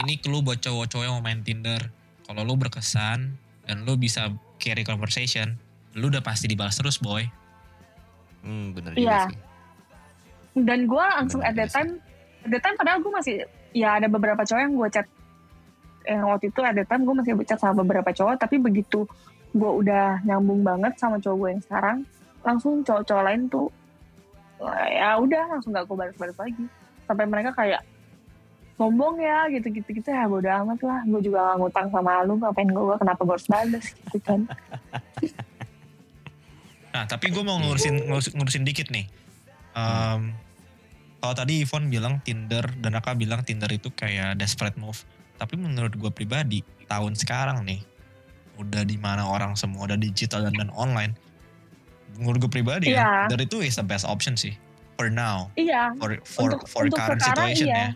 Ini 0.00 0.12
clue 0.22 0.40
buat 0.40 0.62
cowok-cowok 0.62 1.04
yang 1.04 1.14
mau 1.18 1.24
main 1.24 1.42
Tinder. 1.42 1.82
Kalau 2.24 2.46
lu 2.46 2.54
berkesan 2.56 3.34
dan 3.66 3.76
lu 3.84 3.98
bisa 3.98 4.30
carry 4.56 4.86
conversation, 4.86 5.58
lu 5.92 6.08
udah 6.08 6.22
pasti 6.22 6.48
dibalas 6.48 6.78
terus, 6.78 6.96
boy. 6.96 7.26
Hmm, 8.40 8.72
bener 8.72 8.94
Iya. 8.94 9.02
juga 9.02 9.18
sih. 9.28 9.38
Dan 10.56 10.88
gue 10.88 11.04
langsung 11.12 11.44
Bener 11.44 11.52
at 11.52 11.54
that 11.58 11.70
time, 11.74 11.90
at 12.40 12.48
that 12.48 12.62
time 12.64 12.76
padahal 12.78 12.98
gue 13.04 13.12
masih 13.12 13.34
ya 13.76 14.00
ada 14.00 14.08
beberapa 14.08 14.40
cowok 14.40 14.62
yang 14.62 14.72
gue 14.72 14.88
chat 14.88 15.06
yang 16.06 16.24
waktu 16.24 16.48
itu 16.48 16.60
at 16.62 16.72
that 16.72 16.88
time 16.88 17.04
gue 17.04 17.12
masih 17.12 17.32
chat 17.44 17.60
sama 17.60 17.84
beberapa 17.84 18.08
cowok 18.08 18.40
tapi 18.40 18.56
begitu 18.56 19.04
gue 19.52 19.70
udah 19.76 20.24
nyambung 20.24 20.64
banget 20.64 20.96
sama 20.96 21.20
cowok 21.20 21.36
gue 21.36 21.48
yang 21.52 21.62
sekarang 21.62 21.96
langsung 22.46 22.86
cowok-cowok 22.86 23.24
lain 23.26 23.50
tuh 23.50 23.66
ya 24.88 25.18
udah 25.18 25.58
langsung 25.58 25.74
gak 25.74 25.84
gue 25.84 25.96
balas-balas 25.98 26.38
lagi 26.38 26.64
sampai 27.04 27.26
mereka 27.26 27.50
kayak 27.52 27.82
sombong 28.78 29.18
ya 29.18 29.50
gitu-gitu 29.50 29.88
gitu 29.98 30.08
ya 30.14 30.30
bodo 30.30 30.46
amat 30.46 30.80
lah 30.86 31.00
gue 31.04 31.20
juga 31.26 31.42
gak 31.42 31.56
ngutang 31.58 31.88
sama 31.90 32.22
lu 32.22 32.38
ngapain 32.38 32.70
gue 32.70 32.96
kenapa 33.02 33.20
gue 33.26 33.34
harus 33.34 33.48
balas 33.50 33.84
gitu 33.92 34.18
kan 34.22 34.40
Nah, 36.96 37.04
tapi 37.04 37.28
gue 37.28 37.44
mau 37.44 37.60
ngurusin 37.60 38.08
ngurus- 38.08 38.32
ngurusin 38.32 38.64
dikit 38.64 38.88
nih. 38.88 39.04
Em, 39.76 40.32
kalau 41.20 41.34
tadi 41.36 41.60
Ivon 41.60 41.92
bilang 41.92 42.24
Tinder 42.24 42.64
dan 42.80 42.96
Raka 42.96 43.12
bilang 43.12 43.44
Tinder 43.44 43.68
itu 43.68 43.92
kayak 43.92 44.40
desperate 44.40 44.80
move. 44.80 45.04
Tapi 45.36 45.60
menurut 45.60 45.92
gue 45.92 46.08
pribadi, 46.08 46.64
tahun 46.88 47.12
sekarang 47.12 47.68
nih, 47.68 47.84
udah 48.56 48.88
di 48.88 48.96
mana 48.96 49.28
orang 49.28 49.52
semua 49.60 49.84
udah 49.84 50.00
digital 50.00 50.48
dan 50.48 50.72
online. 50.72 51.12
Menurut 52.16 52.38
gue 52.40 52.52
pribadi 52.52 52.90
ya, 52.90 52.96
Iya. 52.96 53.10
Tinder 53.28 53.40
itu 53.44 53.58
is 53.60 53.76
the 53.76 53.84
best 53.84 54.04
option 54.04 54.34
sih. 54.34 54.56
For 54.96 55.12
now, 55.12 55.52
iya 55.60 55.92
for 56.00 56.16
for 56.24 56.56
Untuk- 56.56 56.64
for 56.66 56.88
untuk 56.88 56.96
current 56.96 57.20
sekarang 57.20 57.52
situation 57.52 57.68
iya. 57.68 57.76
ya. 57.76 57.88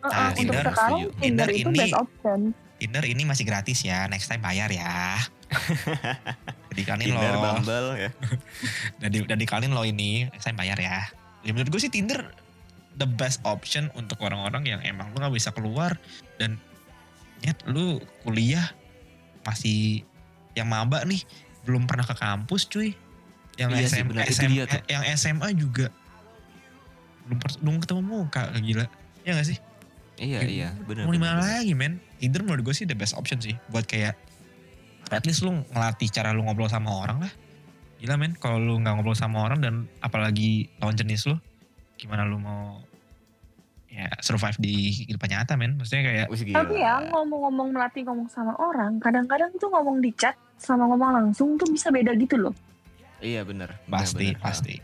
Uh-uh, 0.00 0.08
Nah, 0.08 0.28
untuk 0.32 0.36
Tinder 0.40 0.64
sekarang. 0.64 1.00
Tinder, 1.20 1.48
itu 1.52 1.68
ini- 1.68 1.80
best 1.84 1.96
option 1.96 2.40
Tinder 2.80 3.04
ini 3.04 3.22
masih 3.28 3.44
gratis 3.44 3.84
ya, 3.84 4.08
next 4.08 4.24
time 4.24 4.40
bayar 4.40 4.72
ya. 4.72 5.20
Dikalin 6.72 7.12
Tinder, 7.12 7.34
loh. 7.36 7.42
Bumble 7.60 7.88
ya. 7.98 8.10
udah, 9.02 9.08
di, 9.12 9.18
dikalin 9.36 9.72
lo 9.74 9.84
ini 9.84 10.32
saya 10.40 10.56
bayar 10.56 10.78
ya 10.80 11.04
ya 11.42 11.50
menurut 11.52 11.68
gue 11.68 11.80
sih 11.80 11.92
Tinder 11.92 12.24
the 12.96 13.04
best 13.04 13.40
option 13.42 13.88
untuk 13.92 14.20
orang-orang 14.20 14.64
yang 14.64 14.80
emang 14.84 15.12
lu 15.12 15.20
nggak 15.20 15.32
bisa 15.34 15.50
keluar 15.50 15.96
dan 16.36 16.56
nyet 17.40 17.56
lu 17.64 17.96
kuliah 18.22 18.64
masih 19.42 20.04
yang 20.52 20.68
maba 20.68 21.00
nih 21.04 21.24
belum 21.64 21.88
pernah 21.88 22.04
ke 22.04 22.12
kampus 22.12 22.68
cuy 22.68 22.92
yang 23.60 23.70
Iya 23.76 23.86
sih, 23.92 24.00
SM. 24.00 24.06
Itu 24.08 24.20
SM 24.24 24.50
dia 24.56 24.64
tuh. 24.64 24.82
yang 24.88 25.04
SMA 25.20 25.48
juga. 25.52 25.92
Belum 27.28 27.38
belum 27.60 27.76
ketemu 27.84 28.00
muka 28.00 28.42
gila. 28.56 28.86
Ya 29.22 29.36
gak 29.36 29.48
sih? 29.52 29.58
Iya, 30.20 30.44
iya, 30.44 30.68
benar. 30.84 31.08
mau 31.08 31.16
di 31.16 31.20
mana 31.20 31.40
lagi 31.40 31.72
men? 31.72 31.96
Tinder 32.20 32.44
menurut 32.44 32.60
gue 32.60 32.74
sih 32.76 32.84
the 32.84 32.96
best 32.96 33.16
option 33.16 33.40
sih. 33.40 33.56
Buat 33.72 33.88
kayak 33.88 34.16
at 35.12 35.24
least 35.24 35.44
lu 35.44 35.64
ngelatih 35.72 36.08
cara 36.12 36.32
lu 36.32 36.44
ngobrol 36.44 36.68
sama 36.68 36.92
orang 36.92 37.24
lah. 37.24 37.32
Gila 38.00 38.16
men? 38.20 38.36
Kalau 38.36 38.60
lu 38.60 38.80
nggak 38.80 39.00
ngobrol 39.00 39.16
sama 39.16 39.44
orang 39.44 39.60
dan 39.60 39.74
apalagi 40.00 40.68
lawan 40.80 40.96
jenis 40.96 41.28
lu 41.28 41.36
gimana 42.00 42.24
lu 42.24 42.40
mau 42.40 42.80
ya 43.92 44.08
survive 44.24 44.56
di 44.60 45.04
kehidupan 45.04 45.28
nyata 45.32 45.56
men? 45.56 45.76
Maksudnya 45.80 46.04
kayak 46.04 46.26
tapi 46.52 46.74
ya 46.80 47.00
ngomong-ngomong 47.12 47.68
melatih 47.76 48.04
ngomong 48.04 48.28
sama 48.28 48.52
orang 48.60 49.00
kadang-kadang 49.00 49.52
tuh 49.56 49.72
ngomong 49.72 50.04
di 50.04 50.12
chat 50.16 50.36
sama 50.60 50.84
ngomong 50.84 51.16
langsung 51.16 51.56
tuh 51.56 51.68
bisa 51.68 51.88
beda 51.88 52.12
gitu 52.16 52.36
loh 52.36 52.52
Iya 53.20 53.40
bener. 53.42 53.76
pasti 53.84 54.26
Bener-bener. 54.26 54.40
pasti 54.40 54.74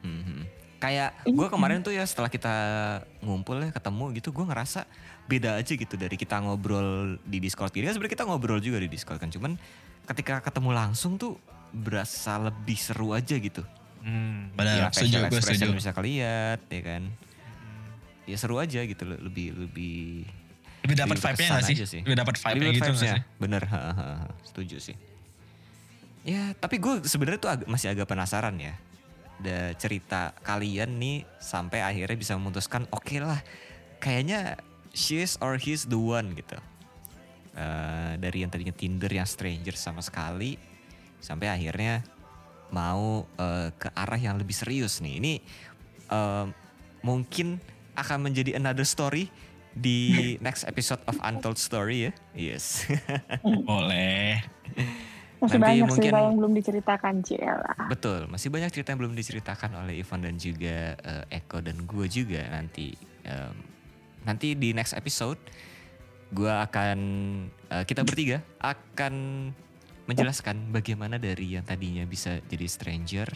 Mhm. 0.00 0.40
Kayak 0.78 1.14
gue 1.22 1.46
kemarin 1.46 1.78
tuh 1.78 1.90
ya 1.90 2.02
setelah 2.02 2.26
kita 2.26 2.54
ngumpul 3.20 3.54
ya 3.56 3.70
ketemu 3.70 4.10
gitu 4.12 4.28
gue 4.30 4.42
ngerasa 4.42 4.82
beda 5.24 5.54
aja 5.54 5.72
gitu 5.72 5.94
dari 5.94 6.18
kita 6.18 6.36
ngobrol 6.36 7.22
di 7.22 7.38
Discord 7.38 7.70
ini 7.72 7.86
kan 7.86 7.94
sebenarnya 7.94 8.14
kita 8.18 8.26
ngobrol 8.26 8.58
juga 8.58 8.76
di 8.76 8.90
Discord 8.90 9.16
kan 9.16 9.30
cuman 9.30 9.54
ketika 10.04 10.42
ketemu 10.42 10.74
langsung 10.74 11.14
tuh 11.14 11.38
berasa 11.70 12.42
lebih 12.42 12.74
seru 12.74 13.12
aja 13.12 13.32
gitu. 13.32 13.62
hmm, 14.00 14.50
ya, 14.50 14.56
benar 14.58 14.74
setuju 14.90 14.98
facial 15.14 15.22
gue 15.22 15.30
expression 15.32 15.62
setuju 15.62 15.78
bisa 15.78 15.90
keliat 15.92 16.58
ya 16.66 16.82
kan. 16.82 17.02
Ya 18.22 18.36
seru 18.36 18.58
aja 18.58 18.80
gitu 18.82 19.02
le- 19.04 19.22
lebih 19.22 19.54
lebih 19.56 20.26
lebih 20.82 20.96
dapat 20.96 21.14
lebih 21.14 21.26
vibe-nya 21.28 21.50
gak 21.52 21.62
sih? 21.64 21.76
sih. 21.78 22.00
lebih 22.02 22.18
dapat 22.18 22.34
vibe-nya 22.36 22.58
Lebih 22.58 22.74
gitu 22.74 22.82
gak 22.82 22.90
vibes-nya. 22.92 23.14
sih 23.14 23.22
Bener, 23.38 23.62
ha, 23.64 23.78
ha, 23.78 23.92
ha. 23.94 24.26
setuju 24.42 24.76
sih. 24.80 24.96
Ya, 26.22 26.54
tapi 26.54 26.78
gue 26.78 27.02
sebenarnya 27.02 27.40
tuh 27.42 27.50
ag- 27.50 27.66
masih 27.66 27.90
agak 27.90 28.06
penasaran 28.06 28.54
ya. 28.58 28.78
Da 29.42 29.74
cerita 29.74 30.30
kalian 30.46 31.02
nih 31.02 31.26
sampai 31.42 31.82
akhirnya 31.82 32.14
bisa 32.14 32.38
memutuskan 32.38 32.86
oke 32.94 33.18
lah, 33.18 33.42
kayaknya 33.98 34.54
she's 34.94 35.34
or 35.42 35.58
he's 35.58 35.90
the 35.90 35.98
one 35.98 36.30
gitu. 36.38 36.54
Eh, 37.52 38.12
dari 38.22 38.46
yang 38.46 38.54
tadinya 38.54 38.72
Tinder 38.72 39.10
yang 39.10 39.26
stranger 39.26 39.74
sama 39.74 39.98
sekali, 39.98 40.54
sampai 41.18 41.50
akhirnya 41.50 42.06
mau 42.70 43.26
eh, 43.36 43.74
ke 43.74 43.90
arah 43.90 44.20
yang 44.20 44.38
lebih 44.38 44.54
serius 44.54 45.02
nih. 45.02 45.18
Ini 45.18 45.34
eh, 46.06 46.46
mungkin 47.02 47.58
akan 47.98 48.30
menjadi 48.30 48.56
another 48.56 48.86
story 48.86 49.26
di 49.74 50.14
next 50.46 50.70
episode 50.70 51.02
of 51.10 51.18
Untold 51.18 51.58
Story 51.58 52.08
ya. 52.08 52.12
Yes. 52.38 52.86
boleh 53.68 54.38
masih 55.42 55.58
Nanti 55.58 55.66
banyak 55.74 55.84
mungkin- 55.84 55.98
cerita 56.06 56.18
yang 56.22 56.36
belum 56.38 56.52
diceritakan 56.54 57.14
Ciela 57.20 57.74
Betul, 57.84 58.20
masih 58.30 58.48
banyak 58.48 58.70
cerita 58.70 58.88
yang 58.90 59.00
belum 59.02 59.14
diceritakan 59.14 59.70
oleh 59.76 59.94
Ivan 59.98 60.20
dan 60.22 60.34
juga 60.36 60.76
eh, 60.94 61.36
Eko 61.36 61.58
dan 61.58 61.82
gue 61.82 62.06
juga 62.06 62.46
nanti. 62.46 62.94
Em, 63.22 63.56
nanti 64.22 64.54
di 64.54 64.70
next 64.70 64.94
episode 64.94 65.38
gue 66.30 66.46
akan 66.48 66.98
eh, 67.68 67.84
kita 67.84 68.02
bertiga 68.02 68.38
akan 68.58 69.14
menjelaskan 70.02 70.70
bagaimana 70.70 71.14
dari 71.16 71.54
yang 71.54 71.62
tadinya 71.62 72.02
bisa 72.02 72.38
jadi 72.44 72.66
stranger 72.66 73.28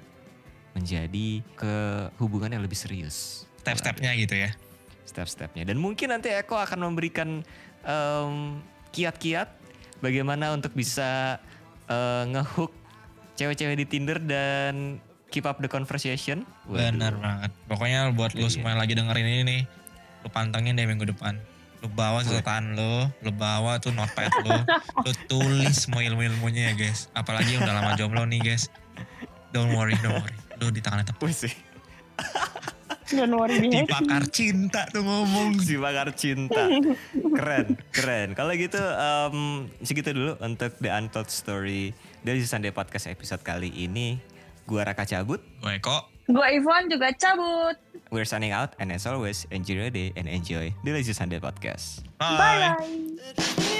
menjadi 0.72 1.40
ke 1.54 1.74
hubungan 2.16 2.50
yang 2.50 2.62
lebih 2.62 2.76
serius. 2.76 3.46
step-stepnya 3.56 4.14
gitu 4.14 4.34
ya 4.36 4.50
Step-stepnya 5.02 5.62
dan 5.64 5.74
mungkin 5.76 6.10
nanti 6.10 6.30
Eko 6.30 6.54
akan 6.54 6.86
memberikan 6.86 7.42
em, 7.82 8.32
kiat-kiat 8.90 9.50
bagaimana 9.98 10.52
untuk 10.52 10.70
bisa 10.70 11.38
eh, 11.86 12.22
ngehook 12.26 12.72
cewek-cewek 13.34 13.76
di 13.76 13.86
Tinder 13.86 14.18
dan 14.18 14.98
keep 15.28 15.44
up 15.44 15.58
the 15.58 15.66
conversation. 15.66 16.46
Waduh. 16.64 16.94
Benar 16.94 17.12
banget. 17.16 17.50
Pokoknya 17.66 18.00
buat 18.10 18.32
lu 18.32 18.46
Iya. 18.46 18.52
semua 18.52 18.72
yang 18.72 18.80
lagi 18.80 18.94
dengerin 18.94 19.26
ini 19.26 19.42
nih, 19.42 19.60
lu 20.22 20.28
pantengin 20.30 20.72
deh 20.72 20.86
minggu 20.86 21.04
depan. 21.06 21.36
Lu 21.78 21.92
bawa 21.92 22.24
catatan 22.24 22.72
lu, 22.72 23.04
lu 23.20 23.30
bawa 23.30 23.76
tuh 23.76 23.92
notepad 23.92 24.32
lu, 24.40 24.56
lu 25.04 25.10
tulis 25.30 25.76
semua 25.76 26.00
ilmu-ilmunya 26.00 26.70
ya 26.70 26.88
guys. 26.88 27.12
Apalagi 27.12 27.54
yang 27.54 27.62
udah 27.62 27.76
lama 27.76 27.92
jomblo 27.94 28.24
nih 28.24 28.40
guys. 28.40 28.72
Don't 29.50 29.72
worry, 29.72 29.92
don't 30.00 30.16
worry. 30.16 30.36
Lu 30.56 30.72
di 30.72 30.80
tangan 30.80 31.04
tepat. 31.04 31.20
Wih 31.20 31.36
sih, 31.36 31.52
Don't 33.12 33.34
worry 33.38 33.62
Di 33.62 33.68
nih. 33.70 33.86
pakar 33.86 34.26
cinta 34.28 34.82
tuh 34.90 35.06
ngomong. 35.06 35.58
si 35.66 35.78
bakar 35.78 36.10
cinta. 36.18 36.66
Keren, 37.14 37.78
keren. 37.94 38.28
Kalau 38.34 38.52
gitu 38.54 38.82
em, 38.82 39.36
segitu 39.80 40.10
dulu 40.10 40.34
untuk 40.42 40.74
The 40.82 40.90
Untold 40.90 41.30
Story 41.30 41.94
dari 42.26 42.42
Sunday 42.42 42.74
Podcast 42.74 43.06
episode 43.06 43.46
kali 43.46 43.70
ini. 43.70 44.18
Gua 44.66 44.82
Raka 44.82 45.06
cabut. 45.06 45.38
Gue 45.62 45.78
kok 45.78 46.10
Gue 46.26 46.42
Ivon 46.58 46.90
juga 46.90 47.14
cabut. 47.14 47.78
We're 48.10 48.26
signing 48.26 48.50
out 48.50 48.74
and 48.82 48.90
as 48.90 49.06
always 49.06 49.46
enjoy 49.54 49.86
your 49.86 49.94
day 49.94 50.10
and 50.18 50.26
enjoy 50.26 50.74
the 50.82 50.90
Lazy 50.90 51.14
Sunday 51.14 51.38
Podcast. 51.38 52.02
bye. 52.18 52.34
Bye 52.34 52.74
bye. 52.74 53.75